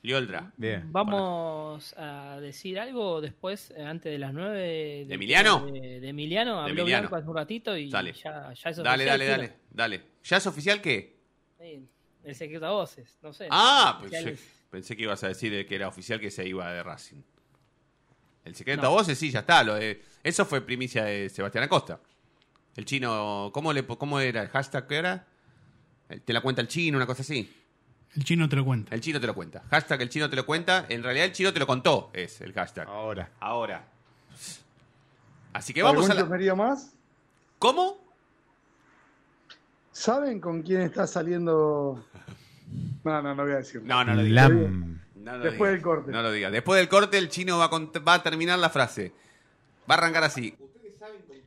[0.01, 0.51] Lioldra.
[0.55, 0.91] Bien.
[0.91, 5.05] Vamos a decir algo después, eh, antes de las 9.
[5.07, 5.65] ¿De Emiliano?
[5.65, 7.01] De, de Emiliano, habló Emiliano.
[7.09, 8.13] Blanco hace un ratito y Dale.
[8.13, 9.29] ya, ya es Dale, oficial, dale, ¿sí?
[9.31, 10.01] dale, dale.
[10.23, 11.17] ¿Ya es oficial qué?
[11.59, 11.85] Sí,
[12.23, 13.47] el secreto a voces, no sé.
[13.51, 14.37] Ah, pensé,
[14.69, 17.21] pensé que ibas a decir que era oficial que se iba de Racing.
[18.45, 18.87] El secreto No.
[18.87, 19.63] a voces, sí, ya está.
[19.63, 21.99] Lo de- eso fue primicia de Sebastián Acosta.
[22.77, 25.27] El chino, ¿cómo, le, ¿cómo era el hashtag que era?
[26.07, 27.53] El- Te la cuenta el chino, una cosa así.
[28.15, 28.95] El chino te lo cuenta.
[28.95, 29.63] El chino te lo cuenta.
[29.69, 30.85] Hashtag el chino te lo cuenta.
[30.89, 32.87] En realidad el chino te lo contó, es el hashtag.
[32.87, 33.29] Ahora.
[33.39, 33.87] Ahora.
[35.53, 36.55] Así que vamos a ¿Algún la...
[36.55, 36.93] más?
[37.59, 37.97] ¿Cómo?
[39.91, 42.05] ¿Saben con quién está saliendo?
[43.03, 43.81] No, no, no voy a decir.
[43.83, 44.49] No, no lo digas.
[44.49, 45.01] Lam.
[45.15, 46.11] No lo Después del corte.
[46.11, 46.51] No lo digas.
[46.51, 49.13] Después del corte, el chino va a, cont- va a terminar la frase.
[49.89, 50.55] Va a arrancar así.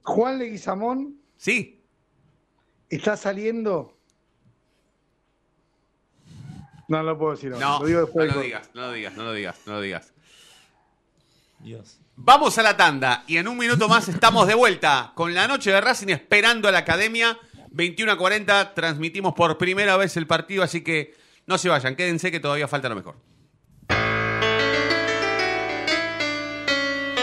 [0.03, 1.81] Juan Leguizamón Sí.
[2.90, 3.96] está saliendo.
[6.92, 7.66] No lo puedo decir ahora.
[7.66, 9.72] No, lo digo no después del lo digas, no lo digas, no lo digas, no
[9.72, 10.12] lo digas.
[11.61, 11.98] Dios.
[12.16, 15.70] Vamos a la tanda y en un minuto más estamos de vuelta con la noche
[15.70, 17.38] de Racing esperando a la academia.
[17.70, 21.14] 21 a 40 transmitimos por primera vez el partido, así que
[21.46, 23.16] no se vayan, quédense que todavía falta lo mejor.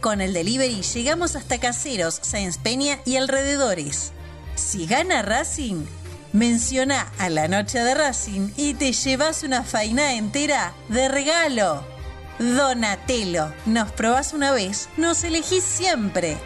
[0.00, 4.12] Con el delivery llegamos hasta Caseros, Sáenz Peña y alrededores.
[4.54, 5.84] Si gana Racing,
[6.32, 11.84] menciona a la noche de Racing y te llevas una faina entera de regalo.
[12.38, 16.36] Donatello, nos probás una vez, nos elegís siempre.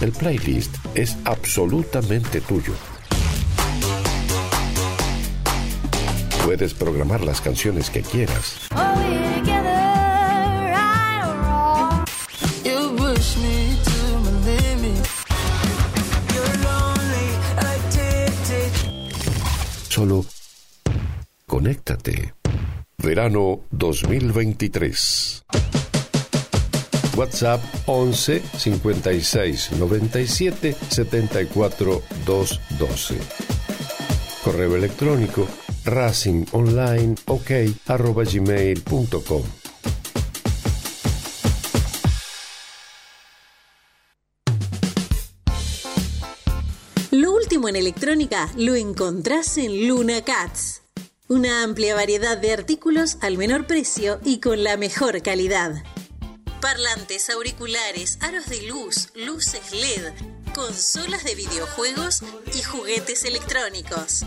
[0.00, 2.74] El playlist es absolutamente tuyo.
[6.46, 8.68] Puedes programar las canciones que quieras.
[19.88, 20.24] Solo
[21.46, 22.34] conéctate.
[22.98, 25.44] Verano 2023.
[27.16, 33.16] WhatsApp 11 56 97 74 212.
[34.44, 35.48] Correo electrónico
[35.86, 37.50] racingonlineok
[37.86, 39.42] arroba gmail.com.
[47.12, 50.82] Lo último en electrónica lo encontrás en Luna Cats.
[51.28, 55.82] Una amplia variedad de artículos al menor precio y con la mejor calidad.
[56.60, 60.12] Parlantes, auriculares, aros de luz, luces LED,
[60.54, 62.22] consolas de videojuegos
[62.54, 64.26] y juguetes electrónicos.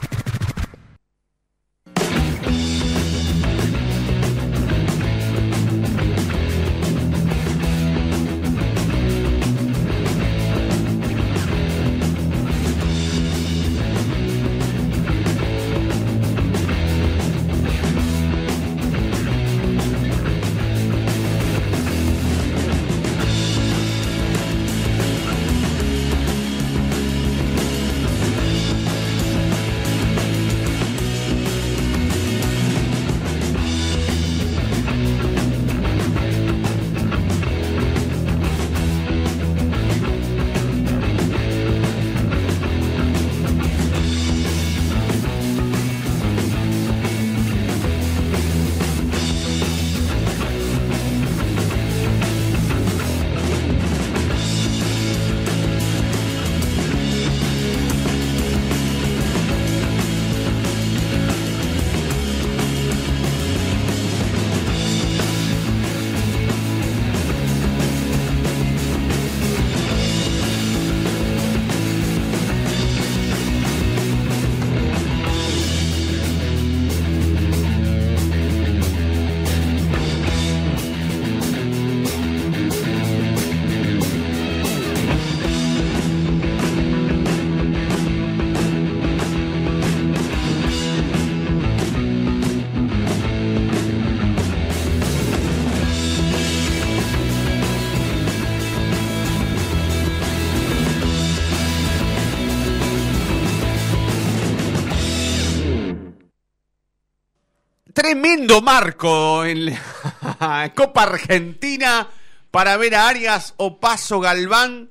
[108.01, 112.07] Tremendo marco en la Copa Argentina
[112.49, 114.89] para ver a Arias, Opaso, Galván,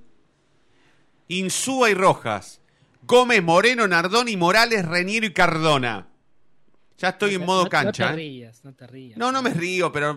[1.27, 2.61] Insúa y Rojas.
[3.03, 6.07] Gómez, Moreno, Nardoni, Morales, Reniero y Cardona.
[6.99, 8.05] Ya estoy en modo No- cancha.
[8.05, 8.13] No ¿eh?
[8.13, 9.19] te rías, no te rías.
[9.19, 10.17] No, no me río, pero.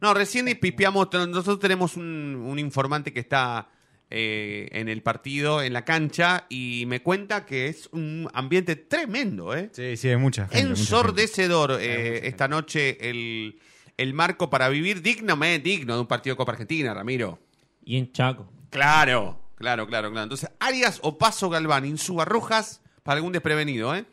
[0.00, 1.08] No, recién pipiamos.
[1.12, 2.04] Nosotros tenemos un,
[2.46, 3.68] un informante que está
[4.10, 9.54] eh, en el partido, en la cancha, y me cuenta que es un ambiente tremendo,
[9.54, 9.68] ¿eh?
[9.72, 10.56] Sí, sí, hay mucha gente.
[10.56, 10.80] mucha gente.
[10.80, 13.60] Ensordecedor eh, esta noche el,
[13.96, 17.38] el marco para vivir dignamente digno de un partido de Copa Argentina, Ramiro.
[17.84, 18.50] Y en Chaco.
[18.70, 20.22] Claro, claro, claro, claro.
[20.22, 24.06] Entonces, Arias, Opaso, Galván, Insúa, Rojas, para algún desprevenido, ¿eh?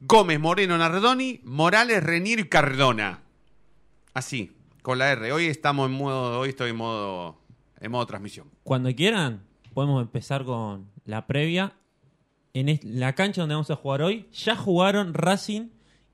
[0.00, 3.22] Gómez, Moreno, Nardoni, Morales, Reniero y Cardona.
[4.14, 4.52] Así,
[4.82, 5.32] con la R.
[5.32, 7.40] Hoy estamos en modo, hoy estoy en modo,
[7.80, 8.50] en modo transmisión.
[8.64, 9.42] Cuando quieran,
[9.74, 11.72] podemos empezar con la previa.
[12.54, 15.68] En la cancha donde vamos a jugar hoy, ya jugaron Racing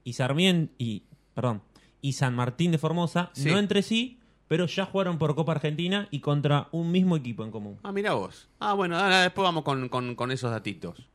[0.05, 1.03] y Sarmiento y,
[1.35, 1.63] perdón,
[2.01, 3.51] y San Martín de Formosa, Sí.
[3.51, 7.51] no entre sí, pero ya jugaron por Copa Argentina y contra un mismo equipo en
[7.51, 7.79] común.
[7.83, 8.49] Ah, mira vos.
[8.61, 11.09] Ah, bueno, ahora después vamos con, con- con esos datitos.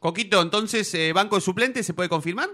[0.00, 2.48] Coquito, entonces, eh, banco de suplentes, ¿se puede confirmar?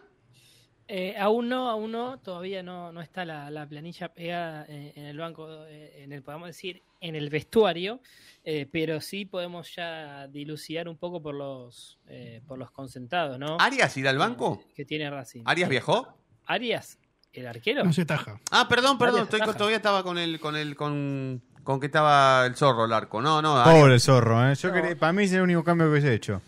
[0.86, 5.06] Eh, aún no, aún no, todavía no, no está la, la planilla pegada eh, en
[5.06, 8.00] el banco, eh, en el, podemos decir, en el vestuario,
[8.44, 13.56] eh, pero sí podemos ya dilucidar un poco por los, eh, por los concentrados, ¿no?
[13.60, 14.62] ¿Arias irá al banco?
[14.74, 15.42] Que tiene Racing.
[15.46, 16.18] ¿Arias viajó?
[16.44, 16.98] ¿Arias?
[17.32, 17.82] ¿El arquero?
[17.82, 18.38] No se taja.
[18.50, 22.44] Ah, perdón, perdón, estoy con- todavía estaba con el, con el, con, con que estaba
[22.44, 23.22] el zorro, el arco.
[23.22, 23.80] No, no, Arias.
[23.80, 24.54] Pobre zorro, ¿eh?
[24.54, 24.74] Yo No.
[24.74, 26.42] quería- para mí es el único cambio que hubiese hecho.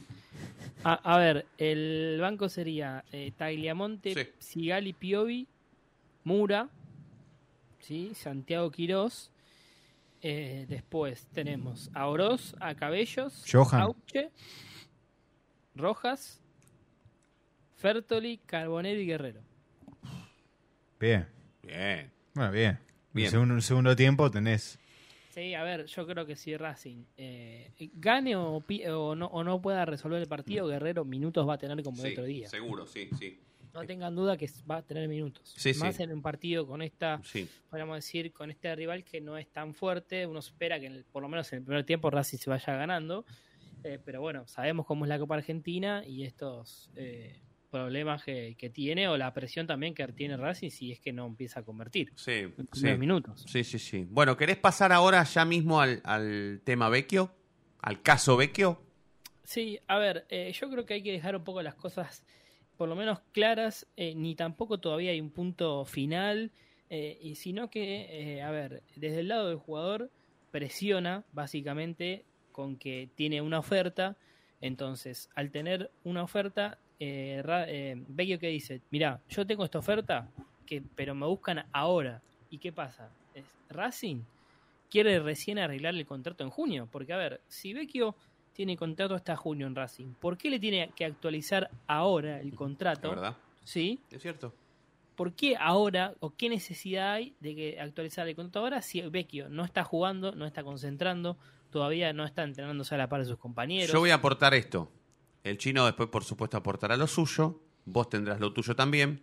[0.89, 5.49] A, a ver, el banco sería eh, Tagliamonte, Sigali, Piovi,
[6.23, 6.69] Mura,
[7.81, 8.13] ¿sí?
[8.15, 9.33] Santiago Quirós.
[10.23, 13.81] Eh, después tenemos a Oroz, a Cabellos, Johan.
[13.81, 14.31] Auche,
[15.75, 16.41] Rojas,
[17.75, 19.41] Fertoli, Carbonero y Guerrero.
[21.01, 21.27] Bien.
[21.65, 22.13] Bien.
[22.33, 22.79] Bueno, bien.
[23.13, 23.27] Bien.
[23.27, 24.79] En segundo, segundo tiempo tenés.
[25.37, 28.63] Sí, a ver, yo creo que si Racing eh, gane o,
[29.15, 32.13] no, o no pueda resolver el partido, Guerrero minutos va a tener como el Sí,
[32.15, 32.49] otro día.
[32.49, 33.39] seguro, sí, sí.
[33.75, 35.53] No tengan duda que va a tener minutos.
[35.55, 36.03] Sí, Más sí.
[36.05, 37.21] en un partido con esta,
[37.69, 40.27] podríamos decir, con este rival que no es tan fuerte.
[40.27, 42.75] Uno espera que en el- por lo menos en el primer tiempo Racing se vaya
[42.75, 43.27] ganando.
[43.85, 47.43] Eh, pero bueno, sabemos cómo es la Copa Argentina y estos eh,
[47.77, 51.27] problemas que, que tiene o la presión también que tiene Racing si es que no
[51.27, 52.13] empieza a convertir.
[52.17, 52.87] Sí, En sí.
[52.97, 53.45] minutos.
[53.47, 54.07] Sí, sí, sí.
[54.11, 57.31] Bueno, ¿querés pasar ahora ya mismo al, al tema Vecchio?
[57.81, 58.81] ¿Al caso Vecchio?
[59.45, 62.25] Sí, a ver, eh, yo creo que hay que dejar un poco las cosas
[62.77, 66.51] por lo menos claras, eh, ni tampoco todavía hay un punto final,
[66.91, 70.11] eh, y sino que, a ver, desde el lado del jugador
[70.51, 74.17] presiona básicamente con que tiene una oferta,
[74.61, 79.79] entonces al tener una oferta, eh, Ra- eh, Vecchio que dice, mira, yo tengo esta
[79.79, 80.29] oferta,
[80.65, 83.11] que, pero me buscan ahora, ¿y qué pasa?
[83.35, 84.23] Es- Racing
[84.91, 88.15] quiere recién arreglar el contrato en junio, porque a ver, si Vecchio
[88.53, 90.15] tiene contrato hasta junio en Racing.
[90.19, 93.09] ¿Por qué le tiene que actualizar ahora el contrato?
[93.11, 93.37] Es verdad.
[93.65, 94.01] ¿Sí?
[94.11, 94.55] Es cierto.
[95.17, 99.49] ¿Por qué ahora o qué necesidad hay de que actualizar el contrato ahora si Vecchio
[99.51, 101.37] no está jugando, no está concentrando,
[101.71, 103.93] todavía no está entrenándose a la par de sus compañeros?
[103.93, 104.91] Yo voy a aportar esto.
[105.47, 107.61] El chino después, por supuesto, aportará lo suyo.
[107.85, 109.23] Vos tendrás lo tuyo también.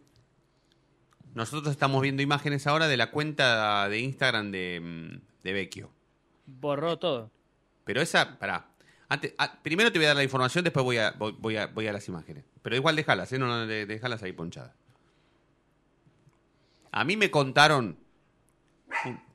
[1.33, 5.91] Nosotros estamos viendo imágenes ahora de la cuenta de Instagram de, mm, de Vecchio.
[6.45, 7.29] Borró todo.
[7.83, 8.69] Pero esa, pará.
[9.09, 11.67] Antes, ah, primero te voy a dar la información, después voy a, voy, voy a,
[11.67, 12.45] voy a las imágenes.
[12.61, 13.37] Pero igual déjalas, ¿eh?
[13.37, 14.71] No, no, déjalas ahí ponchadas.
[16.93, 17.97] A mí me contaron,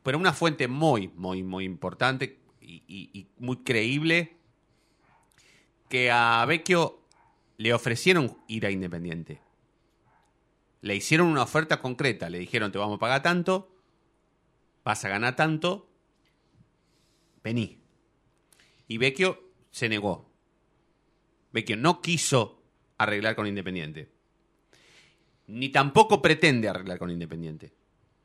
[0.02, 4.37] pero una fuente muy, muy, muy importante y, y- y muy creíble,
[5.88, 7.00] que a Vecchio
[7.56, 9.40] le ofrecieron ir a Independiente.
[10.80, 13.74] Le hicieron una oferta concreta, le dijeron te vamos a pagar tanto,
[14.84, 15.90] vas a ganar tanto,
[17.42, 17.80] vení.
[18.86, 20.30] Y Vecchio se negó.
[21.52, 22.62] Vecchio no quiso
[22.96, 24.10] arreglar con Independiente.
[25.48, 27.72] Ni tampoco pretende arreglar con Independiente.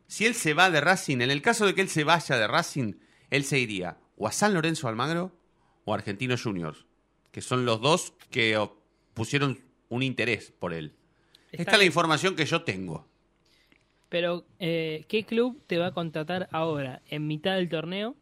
[0.07, 2.47] Si él se va de Racing, en el caso de que él se vaya de
[2.47, 2.93] Racing,
[3.29, 5.35] él se iría o a San Lorenzo Almagro
[5.85, 6.85] o a Argentinos Juniors,
[7.33, 8.57] que son los dos que
[9.15, 9.59] pusieron
[9.89, 10.93] un interés por él.
[11.51, 13.07] Está Esta es la información que yo tengo.
[14.07, 18.15] Pero, eh, ¿qué club te va a contratar ahora, en mitad del torneo?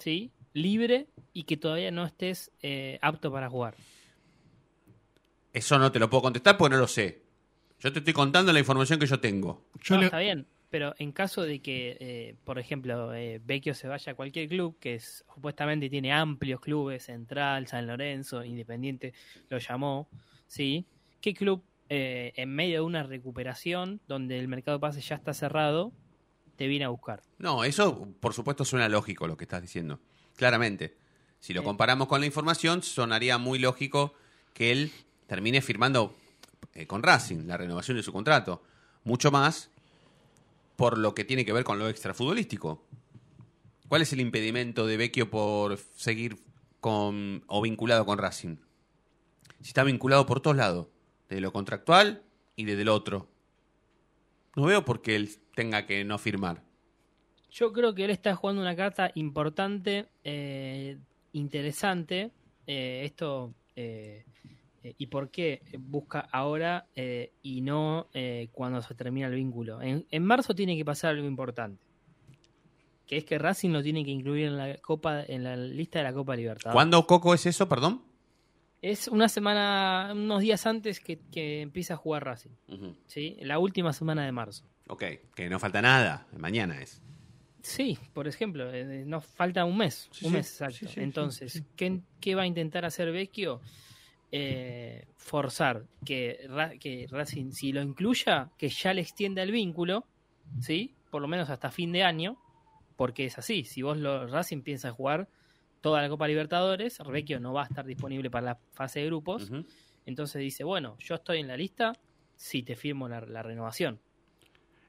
[0.00, 0.32] ¿Sí?
[0.52, 3.76] Libre y que todavía no estés eh, apto para jugar.
[5.52, 7.22] Eso no te lo puedo contestar porque no lo sé.
[7.78, 9.68] Yo te estoy contando la información que yo tengo.
[9.90, 14.12] No, Está bien, pero en caso de que, eh, por ejemplo, eh, Vecchio se vaya
[14.12, 19.14] a cualquier club, que es, supuestamente tiene amplios clubes, Central, San Lorenzo, Independiente,
[19.48, 20.08] lo llamó,
[20.46, 20.86] ¿sí?
[21.20, 25.32] ¿Qué club, eh, en medio de una recuperación, donde el mercado de pases ya está
[25.32, 25.92] cerrado,
[26.56, 27.22] te viene a buscar?
[27.38, 30.00] No, eso por supuesto suena lógico lo que estás diciendo.
[30.36, 30.96] Claramente.
[31.40, 34.12] Si lo comparamos con la información, sonaría muy lógico
[34.54, 34.90] que él
[35.28, 36.16] termine firmando
[36.74, 38.62] eh, con Racing la renovación de su contrato.
[39.04, 39.70] Mucho más
[40.78, 42.86] por lo que tiene que ver con lo extrafutbolístico.
[43.88, 46.36] ¿Cuál es el impedimento de Vecchio por seguir
[46.78, 48.58] con o vinculado con Racing?
[49.60, 50.86] Si está vinculado por todos lados,
[51.28, 52.22] de lo contractual
[52.54, 53.28] y desde el otro.
[54.54, 56.62] No veo por qué él tenga que no firmar.
[57.50, 60.96] Yo creo que él está jugando una carta importante, eh,
[61.32, 62.30] interesante.
[62.68, 64.24] eh, esto eh,
[64.82, 69.82] y por qué busca ahora eh, y no eh, cuando se termina el vínculo.
[69.82, 71.84] En, en marzo tiene que pasar algo importante,
[73.06, 76.04] que es que Racing lo tiene que incluir en la copa, en la lista de
[76.04, 76.74] la Copa Libertadores.
[76.74, 78.02] ¿Cuándo, Coco, es eso, perdón?
[78.80, 82.50] Es una semana, unos días antes que, que empieza a jugar Racing.
[83.06, 83.36] ¿sí?
[83.40, 84.64] La última semana de marzo.
[84.88, 85.04] Ok,
[85.34, 87.02] que no falta nada, mañana es.
[87.60, 90.76] Sí, por ejemplo, eh, nos falta un mes, Sí, un mes exacto.
[90.76, 91.64] Sí, sí, sí, Entonces.
[91.76, 93.60] ¿qué, qué va a intentar hacer Vecchio?
[94.30, 96.48] Eh, forzar que,
[96.80, 100.06] que Racing, si lo incluya, que ya le extienda el vínculo,
[100.60, 100.94] ¿sí?
[101.10, 102.36] Por lo menos hasta fin de año,
[102.96, 103.64] porque es así.
[103.64, 105.28] Si vos lo, Racing piensa jugar
[105.80, 109.50] toda la Copa Libertadores, Vecchio no va a estar disponible para la fase de grupos.
[110.04, 111.94] Entonces dice, bueno, yo estoy en la lista,
[112.36, 113.98] si te firmo la, la renovación.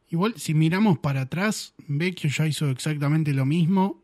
[0.09, 4.01] Igual, si miramos para atrás, Vecchio ya hizo exactamente lo mismo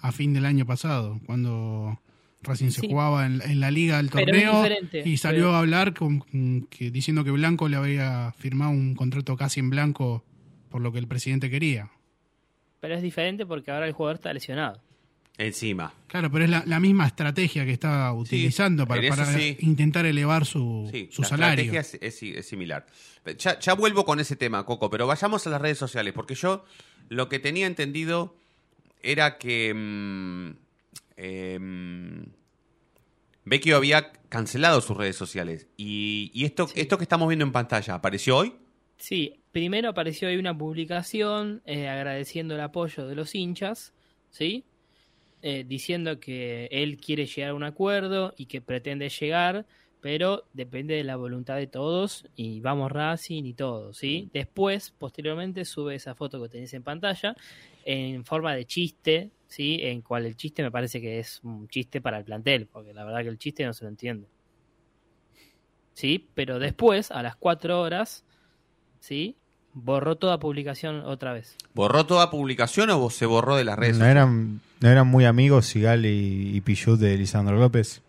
[0.00, 2.00] a fin del año pasado, cuando
[2.42, 2.88] Racing se Sí.
[2.88, 6.66] jugaba en, en la liga es torneo diferente, y salió pero- a hablar con, con-
[6.70, 10.24] que, diciendo que Blanco le había firmado un contrato casi en blanco
[10.70, 11.90] por lo que el presidente quería.
[12.80, 14.80] Pero es diferente porque ahora el jugador está lesionado.
[15.38, 15.94] Encima.
[16.08, 19.56] Claro, pero es la, la misma estrategia que está utilizando para, eso para sí.
[19.60, 21.64] intentar elevar su, Sí, su la salario.
[21.64, 22.86] estrategia es, es- es similar.
[23.38, 26.64] Ya, ya vuelvo con ese tema, Coco, pero vayamos a las redes sociales, porque yo
[27.08, 28.36] lo que tenía entendido
[29.02, 30.50] era que mm,
[31.16, 32.26] em,
[33.44, 35.68] Vecchio había cancelado sus redes sociales.
[35.76, 38.54] Y, y esto, esto que estamos viendo en pantalla, ¿apareció hoy?
[38.96, 43.92] Sí, primero apareció ahí una publicación eh, agradeciendo el apoyo de los hinchas,
[44.30, 44.64] ¿sí?
[45.42, 49.66] Eh, diciendo que él quiere llegar a un acuerdo y que pretende llegar,
[50.00, 54.30] pero depende de la voluntad de todos y vamos Racing y todo, ¿sí?
[54.32, 57.34] Después, posteriormente, sube esa foto que tenéis en pantalla
[57.84, 59.78] en forma de chiste, ¿sí?
[59.82, 63.04] En cual el chiste me parece que es un chiste para el plantel, porque la
[63.04, 64.26] verdad que el chiste no se lo entiende.
[65.92, 66.26] ¿Sí?
[66.34, 68.24] Pero después, a las 4 horas,
[68.98, 69.36] ¿sí?
[69.74, 71.56] Borró toda publicación otra vez.
[71.74, 75.66] ¿Borró toda publicación o se borró de las redes ¿No eran, ¿No eran muy amigos
[75.66, 78.02] Sigal y, y Pichut de Lisandro López?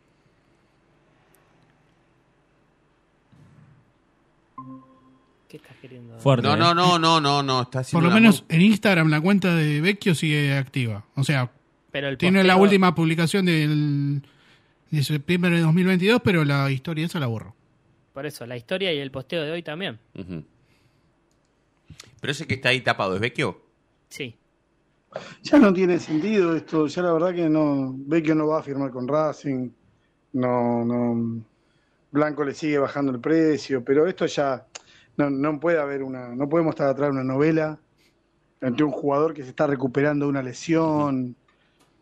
[6.24, 6.58] Queriendo?
[6.58, 9.82] no, no, no, no, no, no, está Por lo menos en Instagram la cuenta de
[9.82, 11.06] Vecchio sigue activa.
[11.16, 11.52] O sea,
[11.92, 14.22] Pero el Tiene la última publicación del,
[14.92, 17.56] de septiembre de 2022, pero la historia esa la borro.
[18.14, 20.00] Por eso, la historia y el posteo de hoy también.
[20.14, 20.44] Pero
[22.32, 23.62] ese que está ahí tapado, ¿es Vecchio?
[24.10, 24.36] Sí.
[25.44, 28.92] Ya no tiene sentido esto, ya la verdad que no, Vecchio no va a firmar
[28.92, 29.70] con Racing,
[30.34, 31.44] no, no,
[32.12, 34.66] Blanco le sigue bajando el precio, pero esto ya
[35.18, 37.80] no, no puede haber una, no podemos estar atrás de una novela
[38.62, 41.36] ante un jugador que se está recuperando de una lesión,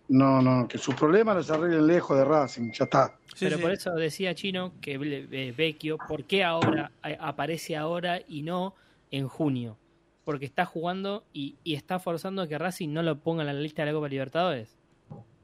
[0.10, 3.16] no, no, que sus problemas los arreglen lejos de Racing, ya está.
[3.40, 4.96] Pero por eso decía Chino que
[5.32, 8.76] eh, Vecchio, ¿por qué ahora a- aparece ahora y no
[9.10, 9.78] en junio?
[10.26, 13.82] Porque está jugando y, y está forzando que Racing no lo ponga en la lista
[13.84, 14.78] de la Copa Libertadores.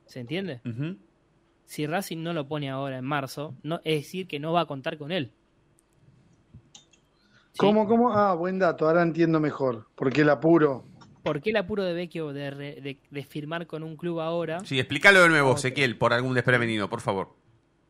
[0.05, 0.61] ¿Se entiende?
[1.65, 4.65] Si Racing no lo pone ahora en marzo, no, es decir que no va a
[4.65, 5.31] contar con él.
[7.57, 8.13] ¿Cómo, cómo?
[8.13, 10.83] Ah, buen dato, ahora entiendo mejor, porque el apuro.
[11.23, 14.59] ¿Por qué el apuro de Vecchio de, re- de- de firmar con un club ahora?
[14.63, 17.35] Sí, explícalo de nuevo, Ezequiel, por algún desprevenido, por favor.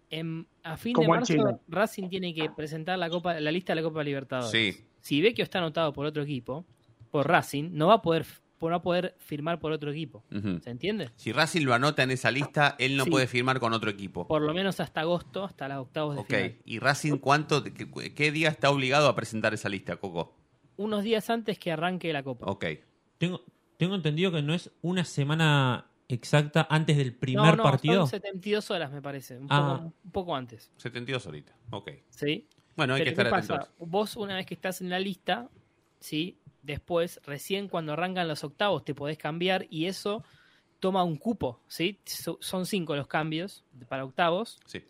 [0.09, 1.43] En- a fin Como de en Chile.
[1.43, 4.49] marzo, Racing tiene que presentar la Copa, la lista de la Copa Libertadores.
[4.51, 4.85] Sí.
[5.01, 6.65] Si Vecchio está anotado por otro equipo,
[7.11, 8.25] por Racing, no va a poder,
[8.59, 10.23] no va a poder firmar por otro equipo.
[10.61, 11.09] ¿Se entiende?
[11.15, 13.09] Si Racing lo anota en esa lista, él no Sí.
[13.11, 14.27] puede firmar con otro equipo.
[14.27, 16.27] Por lo menos hasta agosto, hasta los octavos de Ok.
[16.27, 16.55] final.
[16.65, 20.35] ¿Y Racing cuánto, qué, qué día está obligado a presentar esa lista, Coco?
[20.77, 22.45] Unos días antes que arranque la Copa.
[22.49, 22.65] Ok.
[23.17, 23.43] Tengo,
[23.77, 28.01] tengo entendido que no es una semana exacta antes del primer no, no, partido.
[28.01, 29.37] Son 72 horas, me parece.
[29.37, 29.75] Un, Ah.
[29.77, 30.71] poco, un poco antes.
[30.77, 31.55] 72 ahorita.
[31.71, 31.91] Ok.
[32.09, 32.47] ¿Sí?
[32.75, 33.55] Bueno, hay Pero que estar ¿qué pasa?
[33.55, 33.75] atentos.
[33.89, 35.49] Vos, una vez que estás en la lista,
[35.99, 36.37] ¿sí?
[36.67, 40.23] Después, recién cuando arrancan los octavos, te podés cambiar y eso
[40.79, 41.99] toma un cupo, ¿sí?
[42.05, 44.59] So- Son cinco los cambios para octavos.
[44.65, 44.83] Sí.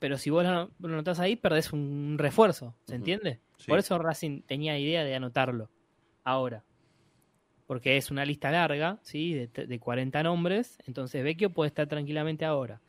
[0.00, 3.40] Pero si vos lo, lo anotás ahí, perdés un refuerzo, ¿se entiende?
[3.58, 3.66] Sí.
[3.68, 5.70] Por eso Racing tenía idea de anotarlo
[6.24, 6.64] ahora.
[7.66, 9.32] Porque es una lista larga, ¿sí?
[9.32, 12.80] De, de 40 nombres, entonces Vecchio puede estar tranquilamente ahora.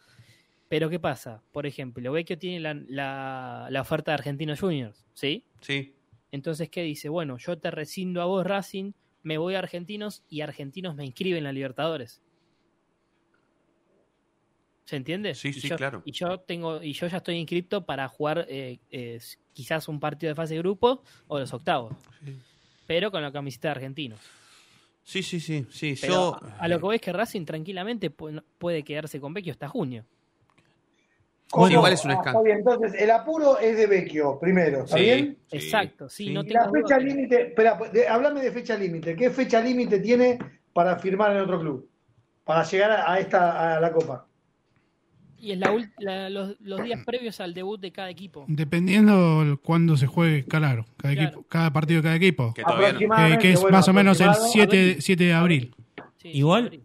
[0.67, 1.41] Pero ¿qué pasa?
[1.53, 5.45] Por ejemplo, Vecchio tiene la, la- la oferta de Argentinos Juniors, ¿sí?
[5.61, 5.94] Sí.
[6.35, 7.09] Entonces, ¿qué dice?
[7.09, 8.91] Bueno, yo te rescindo a vos, Racing,
[9.23, 12.21] me voy a Argentinos y Argentinos me inscriben en la Libertadores.
[14.85, 15.33] ¿Se entiende?
[15.33, 16.01] Sí, Y sí, yo- claro.
[16.05, 19.19] Y yo tengo, y yo ya estoy inscripto para jugar eh, eh,
[19.53, 21.93] quizás un partido de fase de grupo o los octavos.
[22.85, 24.19] Pero con la camiseta de argentinos.
[25.03, 25.97] Sí, sí, sí, sí.
[26.01, 29.33] Pero Yo, a, a lo que voy es que Racing tranquilamente pu- puede quedarse con
[29.33, 30.05] Vecchio hasta junio.
[31.53, 32.45] Igual es un Ah, escándalo.
[32.47, 35.37] Entonces el apuro es de Vecchio, primero, ¿está Sí, bien?
[35.47, 35.55] sí.
[35.57, 39.15] Exacto, sí, no la fecha límite, espera, de- háblame de fecha límite.
[39.15, 40.37] ¿Qué fecha límite tiene
[40.73, 41.89] para firmar en otro club?
[42.43, 44.27] Para llegar a, a esta a la Copa.
[45.37, 48.45] Y es la la- los, los días previos al debut de cada equipo.
[48.47, 51.27] Dependiendo cuándo se juegue, claro, cada, Claro.
[51.29, 52.53] equipo, cada partido de cada equipo.
[52.53, 52.81] Que no.
[53.27, 55.75] Eh, que es bueno, más o menos el aproximado, 7, 7 de abril.
[56.17, 56.81] Sí, Igual, sí,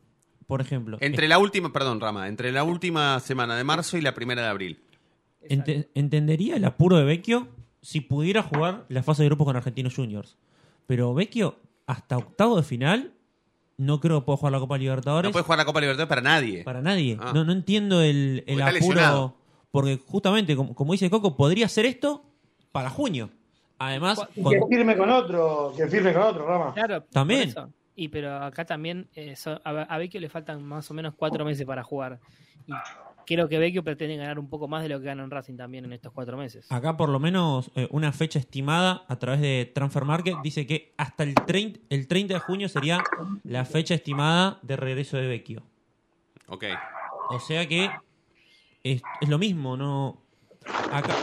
[0.50, 4.14] por ejemplo, Entre la última, perdón, Rama, entre la última semana de marzo y la
[4.14, 4.82] primera de abril.
[5.42, 7.48] ente- entendería el apuro de Vecchio
[7.80, 10.36] si pudiera jugar la fase de grupos con Argentinos Juniors.
[10.86, 13.12] Pero Vecchio, hasta octavo de final,
[13.78, 15.28] no creo que pueda jugar la Copa Libertadores.
[15.28, 16.64] No puede jugar la Copa Libertadores para nadie.
[16.64, 17.16] Para nadie.
[17.20, 17.32] Ah.
[17.34, 18.78] No, no entiendo el, el Porque está apuro.
[18.94, 19.36] lesionado.
[19.70, 22.24] Porque justamente, como, como dice Coco, podría hacer esto
[22.72, 23.30] para junio.
[23.78, 26.74] Además, Y con- que firme con otro, que firme con otro, Rama.
[26.74, 27.48] Claro, por También.
[27.48, 27.72] eso.
[28.00, 31.44] Y pero acá también eh, so- a, a Vecchio le faltan más o menos cuatro
[31.44, 32.18] meses para jugar.
[32.66, 32.72] Y
[33.26, 35.84] creo que Vecchio pretende ganar un poco más de lo que gana en Racing también
[35.84, 36.66] en estos cuatro meses.
[36.72, 40.94] acá por lo menos eh, una fecha estimada a través de Transfer Market dice que
[40.96, 43.04] hasta el 30, el 30 de junio sería
[43.44, 45.62] la fecha estimada de regreso de Vecchio.
[46.48, 46.64] Ok.
[47.30, 47.90] O sea que
[48.82, 50.22] es, es lo mismo, no.
[50.90, 51.14] Acá.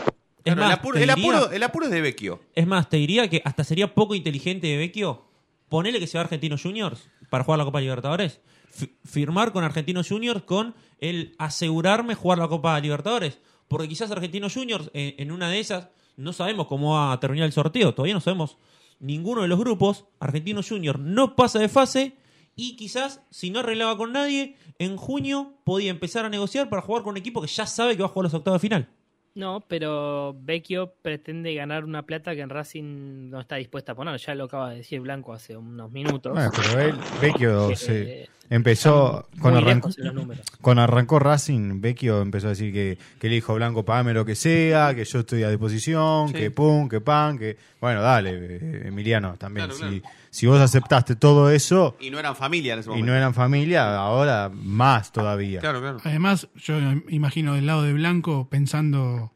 [0.44, 2.40] Es Claro, el, más, apuro, el, apuro, el apuro es de Vecchio.
[2.54, 5.24] Es más, te diría que hasta sería poco inteligente de Vecchio
[5.68, 8.40] ponerle que se va a Argentinos Juniors para jugar la Copa Libertadores.
[8.70, 13.40] Fi- firmar con Argentinos Juniors con el asegurarme jugar la Copa Libertadores.
[13.68, 17.46] Porque quizás Argentinos Juniors, en, en una de esas, no sabemos cómo va a terminar
[17.46, 17.94] el sorteo.
[17.94, 18.56] Todavía no sabemos
[18.98, 20.06] ninguno de los grupos.
[20.20, 22.16] Argentinos Juniors no pasa de fase.
[22.56, 27.02] Y quizás, si no arreglaba con nadie, en junio podía empezar a negociar para jugar
[27.04, 28.88] con un equipo que ya sabe que va a jugar los octavos de final.
[29.34, 34.18] No, pero Vecchio pretende ganar una plata que en Racing no está dispuesta a poner.
[34.18, 36.32] Ya lo acaba de decir Blanco hace unos minutos.
[36.32, 42.72] Bueno, pero él, Vecchio Que, se eh, empezó con arrancó, Racing, Vecchio empezó a decir
[42.72, 46.34] que, que le dijo Blanco, pagame lo que sea, que yo estoy a disposición, Sí.
[46.34, 49.66] que pum, que pan, que bueno, dale, eh, Emiliano, también.
[49.68, 50.14] Claro, si, claro.
[50.30, 53.06] si vos aceptaste todo eso Y no eran familia en ese y momento.
[53.12, 55.60] no eran familia, ahora más todavía.
[55.60, 55.98] Claro, claro.
[56.04, 56.78] Además, yo
[57.08, 59.32] imagino del lado de Blanco pensando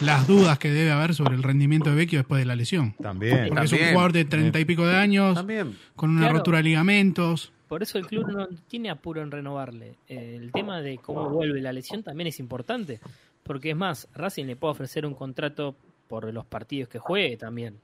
[0.00, 2.94] las dudas que debe haber sobre el rendimiento de Vecchio después de la lesión.
[3.02, 3.46] También.
[3.48, 5.76] Porque es un jugador de treinta y pico de años, También.
[5.96, 6.36] con una Claro.
[6.38, 7.52] rotura de ligamentos.
[7.68, 9.96] Por eso el club no tiene apuro en renovarle.
[10.08, 13.00] Eh, el tema de cómo vuelve la lesión también es importante.
[13.42, 15.76] Porque es más, Racing le puede ofrecer un contrato
[16.08, 17.78] por los partidos que juegue también.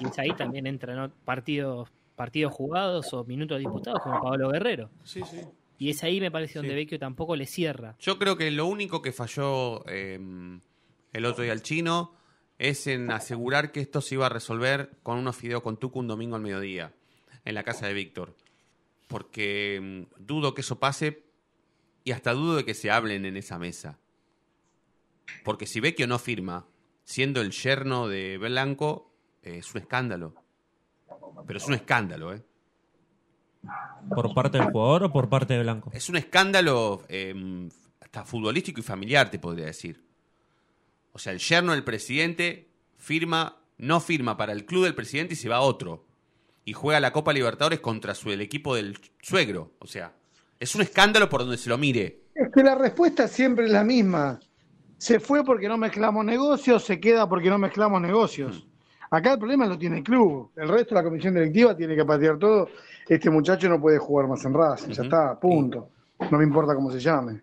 [0.00, 1.10] Y es ahí también entran ¿no?
[1.24, 4.90] partidos, partidos jugados o minutos disputados como Pablo Guerrero.
[5.04, 5.40] Sí, sí.
[5.78, 6.76] Y es ahí me parece donde Sí.
[6.76, 7.96] Vecchio tampoco le cierra.
[7.98, 10.18] Yo creo que lo único que falló eh,
[11.12, 12.14] el otro día al chino
[12.58, 16.06] es en asegurar que esto se iba a resolver con unos fideos con tuco un
[16.06, 16.92] domingo al mediodía
[17.44, 18.36] en la casa de Víctor.
[19.12, 21.22] Porque mm, dudo que eso pase
[22.02, 23.98] y hasta dudo de que se hablen en esa mesa.
[25.44, 26.66] Porque si Vecchio no firma,
[27.04, 30.34] siendo el yerno de Blanco, eh, es un escándalo.
[31.46, 32.42] Pero es un escándalo, ¿eh?
[34.08, 35.90] ¿Por parte del jugador o por parte de Blanco?
[35.92, 37.68] Es un escándalo eh,
[38.00, 40.02] hasta futbolístico y familiar, te podría decir.
[41.12, 45.36] O sea, el yerno del presidente firma, no firma para el club del presidente y
[45.36, 46.06] se va a otro.
[46.64, 49.72] Y juega la Copa Libertadores contra su, el equipo del suegro.
[49.80, 50.12] O sea,
[50.60, 52.20] es un escándalo por donde se lo mire.
[52.34, 54.38] Es que la respuesta siempre es la misma.
[54.96, 58.66] Se fue porque no mezclamos negocios, se queda porque no mezclamos negocios.
[59.10, 60.52] Acá el problema lo tiene el club.
[60.56, 62.68] El resto de la comisión directiva tiene que patear todo.
[63.08, 64.92] Este muchacho no puede jugar más en Racing.
[64.92, 65.88] Ya está, punto.
[66.30, 67.42] No me importa cómo se llame.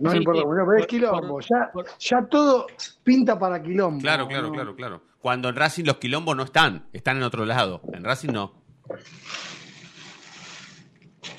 [0.00, 1.28] No me importa cómo se llame, pero es quilombo.
[1.28, 2.66] por- ya, por- ya todo
[3.04, 4.00] pinta para quilombo.
[4.00, 4.52] Claro, claro, ¿no?
[4.52, 5.02] claro, claro.
[5.22, 7.80] Cuando en Racing los quilombos no están, están en otro lado.
[7.92, 8.60] En Racing no.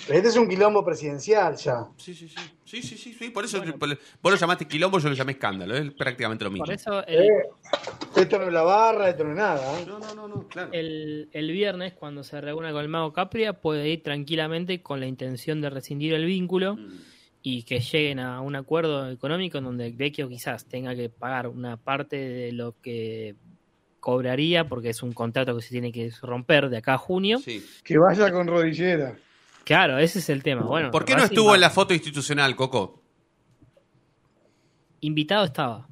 [0.09, 1.85] Este es un quilombo presidencial ya.
[1.97, 2.35] Sí, sí, sí.
[2.65, 3.29] Sí, sí, sí, sí.
[3.29, 3.89] Por eso por-
[4.21, 5.75] vos lo llamaste quilombo, yo lo llamé escándalo.
[5.75, 6.65] Es prácticamente lo mismo.
[6.65, 7.29] Por eso el, Eh,
[8.15, 9.79] esto no es la barra, esto no es nada.
[9.79, 9.85] ¿eh?
[9.85, 10.69] No, no, no, no, claro.
[10.73, 15.05] el, el viernes, cuando se reúna con el Mago Capria, puede ir tranquilamente con la
[15.07, 16.77] intención de rescindir el vínculo
[17.41, 21.77] y que lleguen a un acuerdo económico en donde Vecchio quizás tenga que pagar una
[21.77, 23.35] parte de lo que
[24.03, 27.39] cobraría, porque es un contrato que se tiene que romper de acá a junio.
[27.39, 27.65] Sí.
[27.85, 29.15] Que vaya con rodillera.
[29.63, 30.63] Claro, ese es el tema.
[30.63, 33.01] Bueno, ¿Por qué no estuvo va- en la foto institucional, Coco?
[34.99, 35.87] Invitado estaba.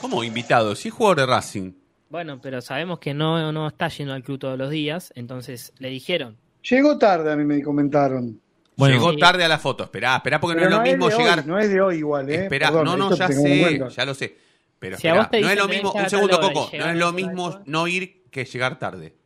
[0.00, 0.74] ¿Cómo invitado?
[0.74, 1.72] Sí, es jugador de Racing.
[2.10, 5.88] Bueno, pero sabemos que no, no está yendo al club todos los días, entonces le
[5.88, 6.36] dijeron.
[6.68, 8.40] Llegó tarde, a mí me comentaron.
[8.76, 9.18] Bueno, Llegó Sí.
[9.18, 9.84] tarde a la foto.
[9.84, 11.46] Esperá, esperá, porque Pero no es lo mismo hoy, llegar.
[11.46, 12.44] no es de hoy igual, ¿eh?
[12.44, 14.36] Esperá, Perdón, no, no, ya sé, ya lo sé.
[14.78, 18.24] Pero Si no es lo mismo, un segundo, Coco, no es lo mismo no ir
[18.30, 19.16] que llegar tarde.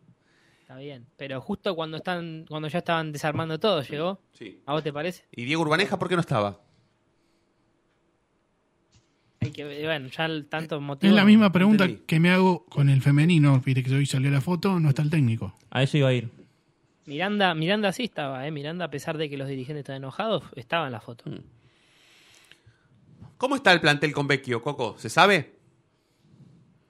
[0.60, 4.20] Está bien, pero justo cuando están cuando ya estaban desarmando todo, llegó.
[4.32, 4.62] Sí.
[4.64, 5.24] ¿A vos te parece?
[5.30, 6.60] ¿Y Diego Urbaneja por qué no estaba?
[9.40, 11.10] Hay que bueno, ya el tanto motivo.
[11.10, 12.04] Es la misma pregunta entendí.
[12.06, 13.60] que me hago con el femenino.
[13.60, 15.54] Viste que hoy salió la foto, no está el técnico.
[15.70, 16.30] A eso iba a ir.
[17.04, 18.52] Miranda, Miranda sí estaba, ¿eh?
[18.52, 21.28] Miranda, a pesar de que los dirigentes están enojados, estaba en la foto.
[21.28, 21.40] Mm.
[23.42, 24.94] ¿Cómo está el plantel con Vecchio, Coco?
[24.98, 25.50] ¿Se sabe?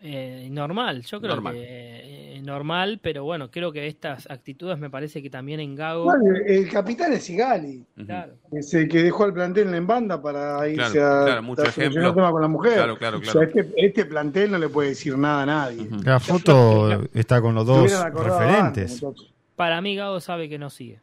[0.03, 1.55] Eh, normal, yo creo Normal.
[1.55, 6.05] que eh, normal, pero bueno, creo que estas actitudes me parece que también en Gago.
[6.05, 8.35] Bueno, el capitán es Sigali, Claro.
[8.53, 12.15] ese que dejó el plantel en banda para irse Claro, a, claro, mucho ejemplo.
[12.15, 12.75] tema con la mujer.
[12.75, 13.47] Claro, claro, O sea, claro.
[13.49, 15.89] este, este plantel no le puede decir nada a nadie.
[16.05, 19.03] La foto está con los dos referentes.
[19.03, 19.25] antes.
[19.57, 20.99] Para mí Gago sabe que no sigue.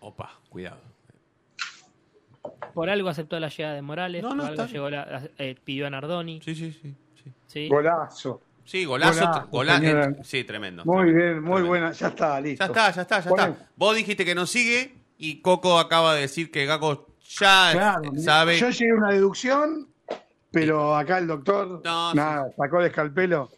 [0.00, 0.91] Opa, cuidado.
[2.74, 5.90] Por algo aceptó la llegada de Morales, No, por algo llegó la- eh, pidió a
[5.90, 6.40] Nardoni.
[6.44, 6.94] Sí, sí, sí.
[7.22, 7.32] sí.
[7.46, 7.68] ¿sí?
[7.68, 8.40] Golazo.
[8.64, 9.48] Sí, golazo.
[9.50, 10.84] Golazo, eh, sí, tremendo.
[10.84, 11.68] Muy tremendo, bien, muy tremendo.
[11.68, 11.92] buena.
[11.92, 12.64] Ya está, listo.
[12.64, 13.68] Ya está, ya está, ya está.
[13.76, 18.58] Vos dijiste que no sigue y Coco acaba de decir que Gago ya Claro, sabe.
[18.58, 19.88] Yo llegué a una deducción,
[20.50, 23.50] pero acá el doctor, No, nada, sacó el escalpelo.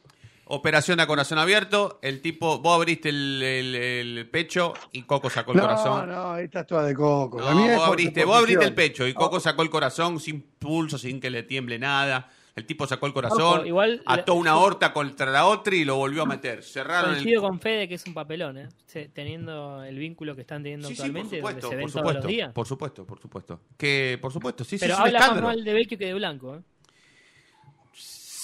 [0.47, 1.99] Operación a corazón abierto.
[2.03, 6.09] El tipo, vos abriste el, el- el pecho y Coco sacó el No, corazón.
[6.09, 7.41] no, esta es toda de coco.
[7.41, 10.99] No, vos por abriste, vos abriste el pecho y Coco sacó el corazón sin pulso,
[10.99, 12.31] sin que le tiemble nada.
[12.57, 15.97] El tipo sacó el corazón, Ojo, igual- ató una horta contra la otra y lo
[15.97, 16.63] volvió a meter.
[16.63, 17.17] Cerraron el.
[17.17, 18.69] Coincido con Fede que es un papelón, ¿eh?
[19.13, 21.93] Teniendo el vínculo que están teniendo Sí, sí, por actualmente, donde supuesto, se ven por
[21.93, 22.53] todos los supuesto, días.
[22.53, 23.61] por supuesto, por supuesto.
[23.77, 26.15] Que, por supuesto, sí, sí, Pero es un habla más mal de Vecchio que de
[26.15, 26.61] Blanco, ¿eh?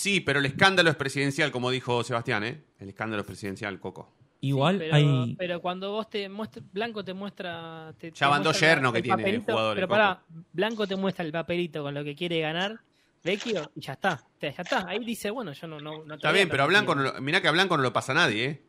[0.00, 2.64] Sí, pero el escándalo es presidencial, como dijo Sebastián, ¿eh?
[2.78, 4.14] El escándalo es presidencial, Coco.
[4.40, 5.34] Igual pero, hay.
[5.38, 7.92] pero cuando vos te muestras, Blanco te muestra.
[7.98, 10.22] Te, Ya van dos muestra yernos que el tiene papelito, jugadores, Pero pará,
[10.54, 12.80] Blanco te muestra el papelito con lo que quiere ganar,
[13.22, 14.18] Vecchio, y ya está.
[14.40, 14.88] Ya está.
[14.88, 15.78] Ahí dice, bueno, yo no.
[15.80, 16.66] no, no te Está bien, pero a.
[16.66, 18.62] Blanco, no lo- mirá que a Blanco no lo pasa a nadie, ¿eh?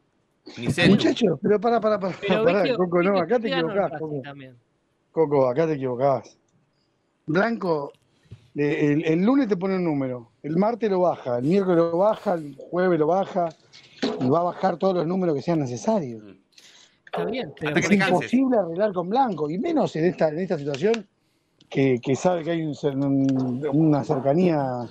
[0.57, 0.67] Ni.
[0.89, 4.21] Muchachos, pero para, para, para, Pero pará, Vecchio- Coco, no, acá te el equivocás, Coco.
[4.21, 4.57] también.
[5.13, 6.37] Coco, acá te equivocás.
[7.25, 7.93] Blanco,
[8.55, 12.33] el, el lunes te pone un número, el martes lo baja, el miércoles lo baja,
[12.33, 13.49] el jueves lo baja,
[14.19, 16.23] y va a bajar todos los números que sean necesarios.
[17.05, 21.07] Está bien, pero Es imposible arreglar con Blanco, y menos en esta, en esta situación
[21.69, 24.87] que, que sabe que hay un una cercanía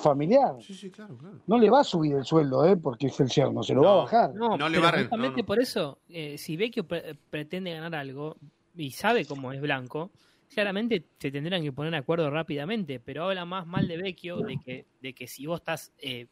[0.00, 0.54] familiar.
[0.60, 1.36] Sí, sí, claro, claro.
[1.46, 2.76] No le va a subir el sueldo, ¿eh?
[2.76, 4.34] Porque es el yerno, se lo va a bajar.
[4.34, 5.46] No, No le va justamente no, no.
[5.46, 8.36] por eso, eh, si Vecchio pre- pretende ganar algo
[8.76, 10.10] y sabe cómo es Blanco,
[10.52, 14.58] claramente se tendrán que poner de acuerdo rápidamente, pero habla más mal de Vecchio de
[14.58, 16.26] que, de que si vos estás eh,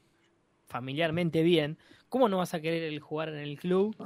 [0.67, 3.97] familiarmente bien, ¿cómo no vas a querer el jugar en el club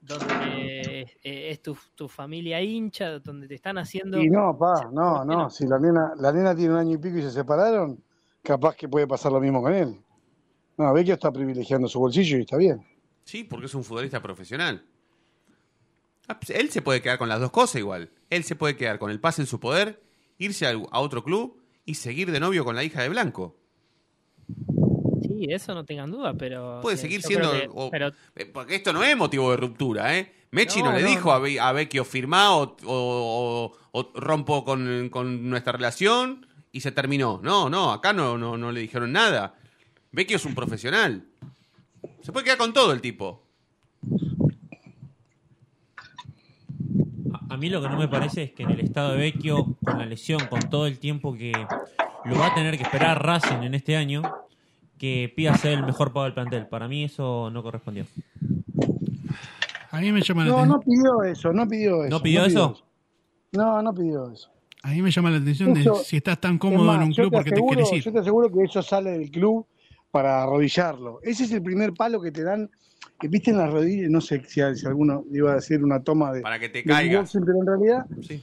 [0.00, 4.18] donde eh, es tu, tu familia hincha, donde te están haciendo...
[4.18, 5.48] Y no, pa, no, no.
[5.48, 8.02] Si la nena, la nena tiene un año y pico y se separaron,
[8.42, 9.96] capaz que puede pasar lo mismo con él.
[10.76, 12.84] No, Vecchio está privilegiando su bolsillo y está bien.
[13.24, 14.84] Sí, porque es un futbolista profesional.
[16.26, 18.10] Ah, pues, Él se puede quedar con las dos cosas igual.
[18.34, 20.02] Él se puede quedar con el pase en su poder,
[20.38, 23.56] irse a, otro club y seguir de novio con la hija de Blanco.
[25.22, 26.80] Sí, eso no tengan duda, pero...
[26.82, 27.50] Puede seguir siendo...
[27.50, 30.32] creo que- o- pero eh, porque esto no es motivo de ruptura, ¿eh?
[30.50, 31.62] Mechi no, No, le no, dijo no.
[31.62, 37.40] a, Vecchio firmá o, o- o- rompo con, con nuestra relación y se terminó.
[37.42, 39.54] No, no, acá no, no, no le dijeron nada.
[40.10, 41.24] Vecchio es un profesional.
[42.22, 43.42] Se puede quedar con todo el tipo.
[47.52, 49.98] A, mí lo que no me parece es que en el estado de Vecchio, con
[49.98, 51.52] la lesión, con todo el tiempo que
[52.24, 54.22] lo va a tener que esperar Racing en este año,
[54.98, 56.66] que pida ser el mejor pago del plantel.
[56.66, 58.06] Para mí eso no correspondió.
[59.90, 60.68] A mí me llama la No, atención.
[60.68, 62.10] no pidió eso, no pidió eso.
[62.10, 62.82] ¿No pidió eso?
[63.52, 64.50] No, no pidió eso.
[64.82, 67.12] A mí me llama la atención de si estás tan Es cómodo más, en un
[67.12, 68.02] club te porque te quieres ir.
[68.02, 69.66] Yo te aseguro que eso sale del club
[70.12, 71.18] para arrodillarlo.
[71.22, 72.70] Ese es el primer palo que te dan,
[73.18, 76.32] que viste en las rodillas, no sé si, si alguno iba a decir una toma
[76.32, 77.22] de, Para que te de caigas.
[77.34, 78.40] boxing, pero en realidad Sí.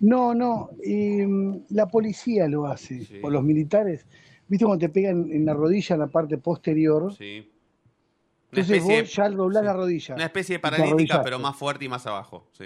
[0.00, 3.20] no, no, y, mm, la policía lo hace, Sí.
[3.22, 4.04] o los militares.
[4.48, 7.14] ¿Viste cuando te pegan en la rodilla en la parte posterior?
[7.14, 7.48] Sí.
[8.52, 9.66] Una Entonces vos ya doblás sí.
[9.66, 10.14] la rodilla.
[10.16, 12.48] una especie de paralítica, pero más fuerte y más abajo.
[12.52, 12.64] Sí.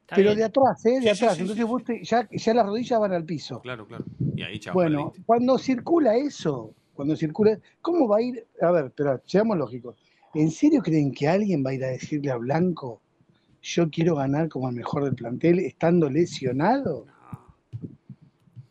[0.00, 0.38] está Pero bien.
[0.38, 0.90] de atrás, ¿eh?
[0.94, 1.34] De Sí, atrás.
[1.36, 3.60] sí, Entonces sí, vos te- ya, ya las rodillas van al piso.
[3.60, 4.04] Claro, claro.
[4.36, 4.74] Y ahí, chao.
[4.74, 8.44] Bueno, cuando circula eso, cuando circula, ¿cómo va a ir?
[8.60, 9.94] A ver, espera, seamos lógicos.
[10.34, 13.00] ¿En serio creen que alguien va a ir a decirle a Blanco,
[13.62, 17.06] yo quiero ganar como el mejor del plantel estando lesionado?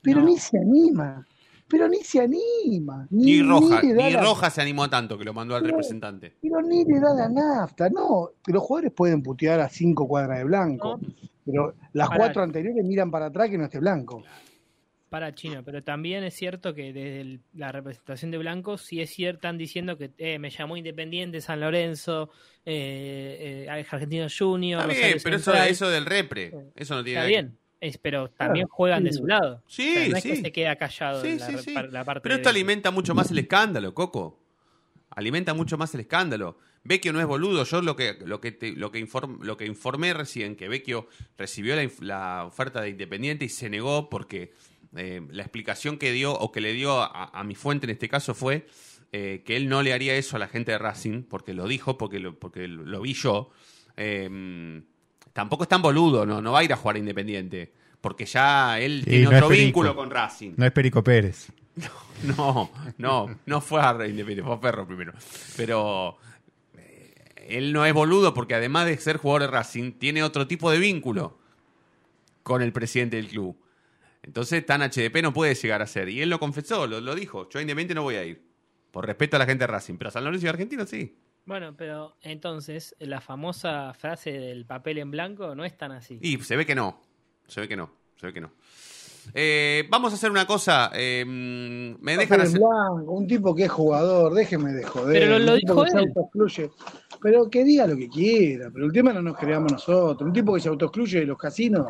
[0.01, 0.25] Pero No.
[0.25, 1.25] ni se anima,
[1.69, 3.07] pero ni se anima.
[3.11, 6.33] Ni, Ni Roja, ni la- Roja se animó tanto que lo mandó al representante.
[6.41, 8.31] Pero ni le da la nafta, no.
[8.47, 11.07] Los jugadores pueden putear a cinco cuadras de Blanco, No.
[11.45, 12.19] pero las Pará.
[12.25, 14.21] cuatro anteriores miran para atrás que no esté Blanco.
[15.09, 19.09] Para China, pero también es cierto que desde el- la representación de Blanco sí es
[19.09, 22.29] cierto, están diciendo que eh, me llamó Independiente, San Lorenzo,
[22.65, 27.27] eh, eh, Argentino Junior, Está bien, pero eso, eso del repre, eso no tiene está
[27.27, 29.63] bien, es, pero también juegan de su lado.
[29.67, 30.29] Sí, O sea, no es sí.
[30.29, 33.15] que se queda callado Sí, en la, sí, la parte Pero de- esto alimenta mucho
[33.15, 34.39] más el escándalo, Coco.
[35.11, 36.57] Alimenta mucho más el escándalo.
[36.83, 37.63] Vecchio no es boludo.
[37.63, 41.07] Yo lo que lo que te- lo que inform- lo que informé recién que Vecchio
[41.37, 44.53] recibió la oferta de Independiente y se negó porque
[44.95, 48.09] eh, la explicación que dio o que le dio a, a mi fuente en este
[48.09, 48.67] caso fue
[49.13, 51.97] eh, que él no le haría eso a la gente de Racing porque lo dijo
[51.97, 53.51] porque lo, porque lo, vi yo.
[53.95, 54.81] Eh,
[55.31, 57.71] tampoco es tan boludo, no no va a ir a jugar a Independiente
[58.01, 60.53] porque ya él Sí, tiene no otro vínculo con Racing.
[60.57, 61.47] No es Perico Pérez.
[62.23, 65.13] No, no, no fue a Independiente, fue a Ferro primero.
[65.55, 66.17] Pero
[66.75, 67.13] eh,
[67.47, 70.79] él no es boludo porque además de ser jugador de Racing, tiene otro tipo de
[70.79, 71.37] vínculo
[72.41, 73.55] con el presidente del club.
[74.27, 76.09] Entonces, tan HDP no puede llegar a ser.
[76.09, 77.47] Y él lo confesó, lo, lo dijo.
[77.49, 78.45] Yo a Independiente no voy a ir.
[78.91, 79.95] Por respeto a la gente de Racing.
[79.97, 81.17] Pero a San Lorenzo y Argentino sí.
[81.45, 86.19] Bueno, pero entonces la famosa frase del papel en blanco no es tan así.
[86.21, 87.01] Y se ve que no.
[87.47, 87.89] Se ve que no.
[88.17, 88.51] Se ve que no.
[89.33, 90.89] Eh, vamos a hacer una cosa.
[90.93, 92.59] eh, me dejan Papel en hacer.
[92.59, 95.21] blanco, un tipo que es jugador, déjeme de joder.
[95.21, 96.05] Pero lo- dijo que se él.
[96.07, 96.71] autoexcluye.
[97.21, 100.27] Pero que diga lo que quiera, pero el tema no nos creamos nosotros.
[100.27, 101.85] Un tipo que se autoexcluye de los casinos,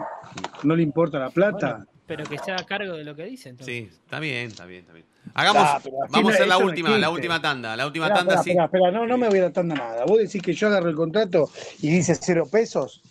[0.63, 1.73] no le importa la plata.
[1.77, 3.49] Bueno, pero que se haga cargo de lo que dice.
[3.49, 3.75] Entonces.
[3.75, 5.05] Sí, está bien, está bien, está bien.
[5.33, 8.19] Hagamos, Ah, vamos a no- hacer la no última, la última tanda, la última Esperá,
[8.19, 8.49] tanda esperá, sí.
[8.51, 10.05] esperá, esperá, no, no me voy a ir atando nada.
[10.05, 11.49] Vos decís que yo agarro el contrato
[11.81, 13.01] y dice cero pesos.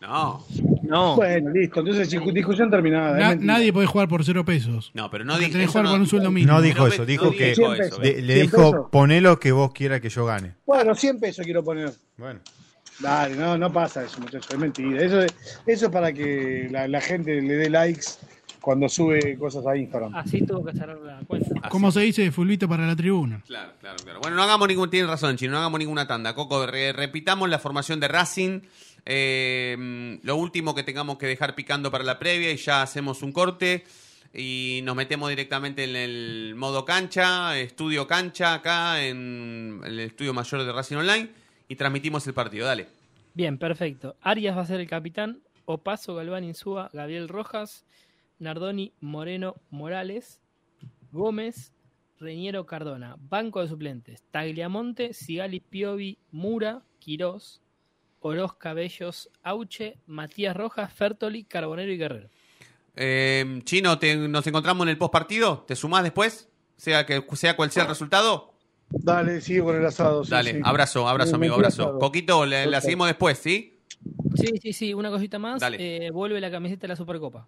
[0.00, 0.44] No,
[0.82, 3.16] No, Bueno, listo, entonces discu- discusión terminada.
[3.16, 4.90] Na- nadie puede jugar por cero pesos.
[4.94, 6.52] no, pero no que eso jugar no- con un sueldo mínimo.
[6.52, 7.98] No dijo eso, dijo no que dijo 100 eso, pesos.
[8.00, 8.12] ve.
[8.14, 8.86] le, le 100 dijo pesos.
[8.90, 10.54] poné lo que vos quieras que yo gane.
[10.66, 11.92] Bueno, 100 pesos quiero poner.
[12.16, 12.40] Bueno.
[13.02, 15.02] Dale, no, no pasa eso, muchachos, es mentira.
[15.02, 15.34] Eso es,
[15.66, 18.06] eso es para que la, la gente le dé likes
[18.60, 20.14] cuando sube cosas a Instagram.
[20.14, 21.48] así tuvo que cerrar la cuenta.
[21.60, 21.68] Así.
[21.68, 22.30] ¿Cómo se dice?
[22.30, 23.42] Fulvito para la tribuna.
[23.46, 24.20] Claro, claro, claro.
[24.20, 26.32] Bueno, no hagamos ningún, tiene razón, Chino, no hagamos ninguna tanda.
[26.34, 28.60] Coco, re- repitamos la formación de Racing.
[29.04, 33.32] Eh, lo último que tengamos que dejar picando para la previa y ya hacemos un
[33.32, 33.84] corte
[34.32, 40.64] y nos metemos directamente en el modo cancha, estudio cancha acá en el estudio mayor
[40.64, 41.28] de Racing Online
[41.72, 42.66] y transmitimos el partido.
[42.66, 42.86] Dale.
[43.34, 44.16] Bien, perfecto.
[44.20, 45.40] Arias va a ser el capitán.
[45.64, 47.84] Opaso, Galván, Insúa, Gabriel Rojas,
[48.38, 50.40] Nardoni, Moreno, Morales.
[51.12, 51.72] Gómez,
[52.20, 53.16] Reñero Cardona.
[53.18, 54.22] Banco de suplentes.
[54.30, 57.60] Tagliamonte, Sigali Piovi, Mura, Quirós,
[58.20, 62.28] Oroz Cabellos, Auche, Matías Rojas, Fertoli, Carbonero y Guerrero.
[62.94, 65.64] Eh, Chino, te- nos encontramos en el post partido.
[65.66, 66.48] ¿Te sumás después?
[66.76, 68.51] Sea, que, sea cual sea el resultado.
[68.92, 70.24] Dale, sigue con el asado.
[70.24, 70.60] sí, Dale, sí.
[70.62, 71.98] abrazo, abrazo, Me- me amigo, abrazo.
[71.98, 73.80] Coquito, la, la seguimos después, ¿sí?
[74.34, 75.60] Sí, sí, sí, una cosita más.
[75.60, 76.06] Dale.
[76.06, 77.46] Eh, vuelve la camiseta de la Supercopa.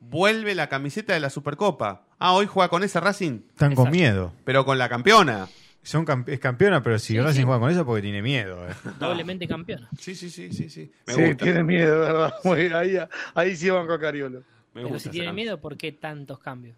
[0.00, 2.06] Vuelve la camiseta de la Supercopa.
[2.18, 4.32] Ah, hoy juega con esa Racing, Están con miedo.
[4.44, 5.48] pero con la campeona.
[5.82, 7.44] Son camp- es campeona, pero si Sí, Racing sí.
[7.44, 8.66] juega con eso porque tiene miedo.
[8.68, 8.72] eh.
[8.98, 9.88] Doblemente campeona.
[9.98, 10.90] Sí, sí, sí, sí, sí.
[11.06, 11.44] Me sí, gusta.
[11.44, 12.34] tiene miedo, ¿verdad?
[12.76, 12.98] Ahí,
[13.34, 14.40] ahí sí van con Cariolo.
[14.40, 16.76] Me Pero gusta si esa tiene miedo, ¿por qué tantos cambios?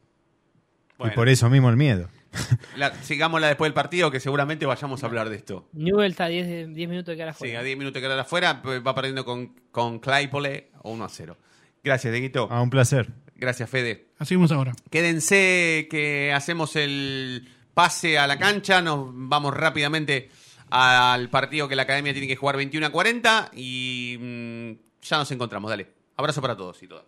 [0.99, 2.09] Bueno, Y por eso mismo el miedo.
[2.77, 5.69] la- sigámosla después del partido, que seguramente vayamos a hablar de esto.
[5.73, 7.61] Newell está a 10, de- 10 minutos de cara Sí, afuera.
[7.61, 11.37] a 10 minutos de quedar afuera, pues, va perdiendo con, con Claypole 1 a 0.
[11.85, 12.49] Gracias, Deguito.
[12.51, 13.11] Ah, un placer.
[13.35, 14.07] Gracias, Fede.
[14.19, 14.73] Así vamos ahora.
[14.91, 20.31] Quédense que hacemos el pase a la cancha, nos vamos rápidamente
[20.71, 24.71] al partido que la academia tiene que jugar 21 a 40 y mm,
[25.03, 25.69] ya nos encontramos.
[25.71, 27.05] Dale, abrazo para todos y todas.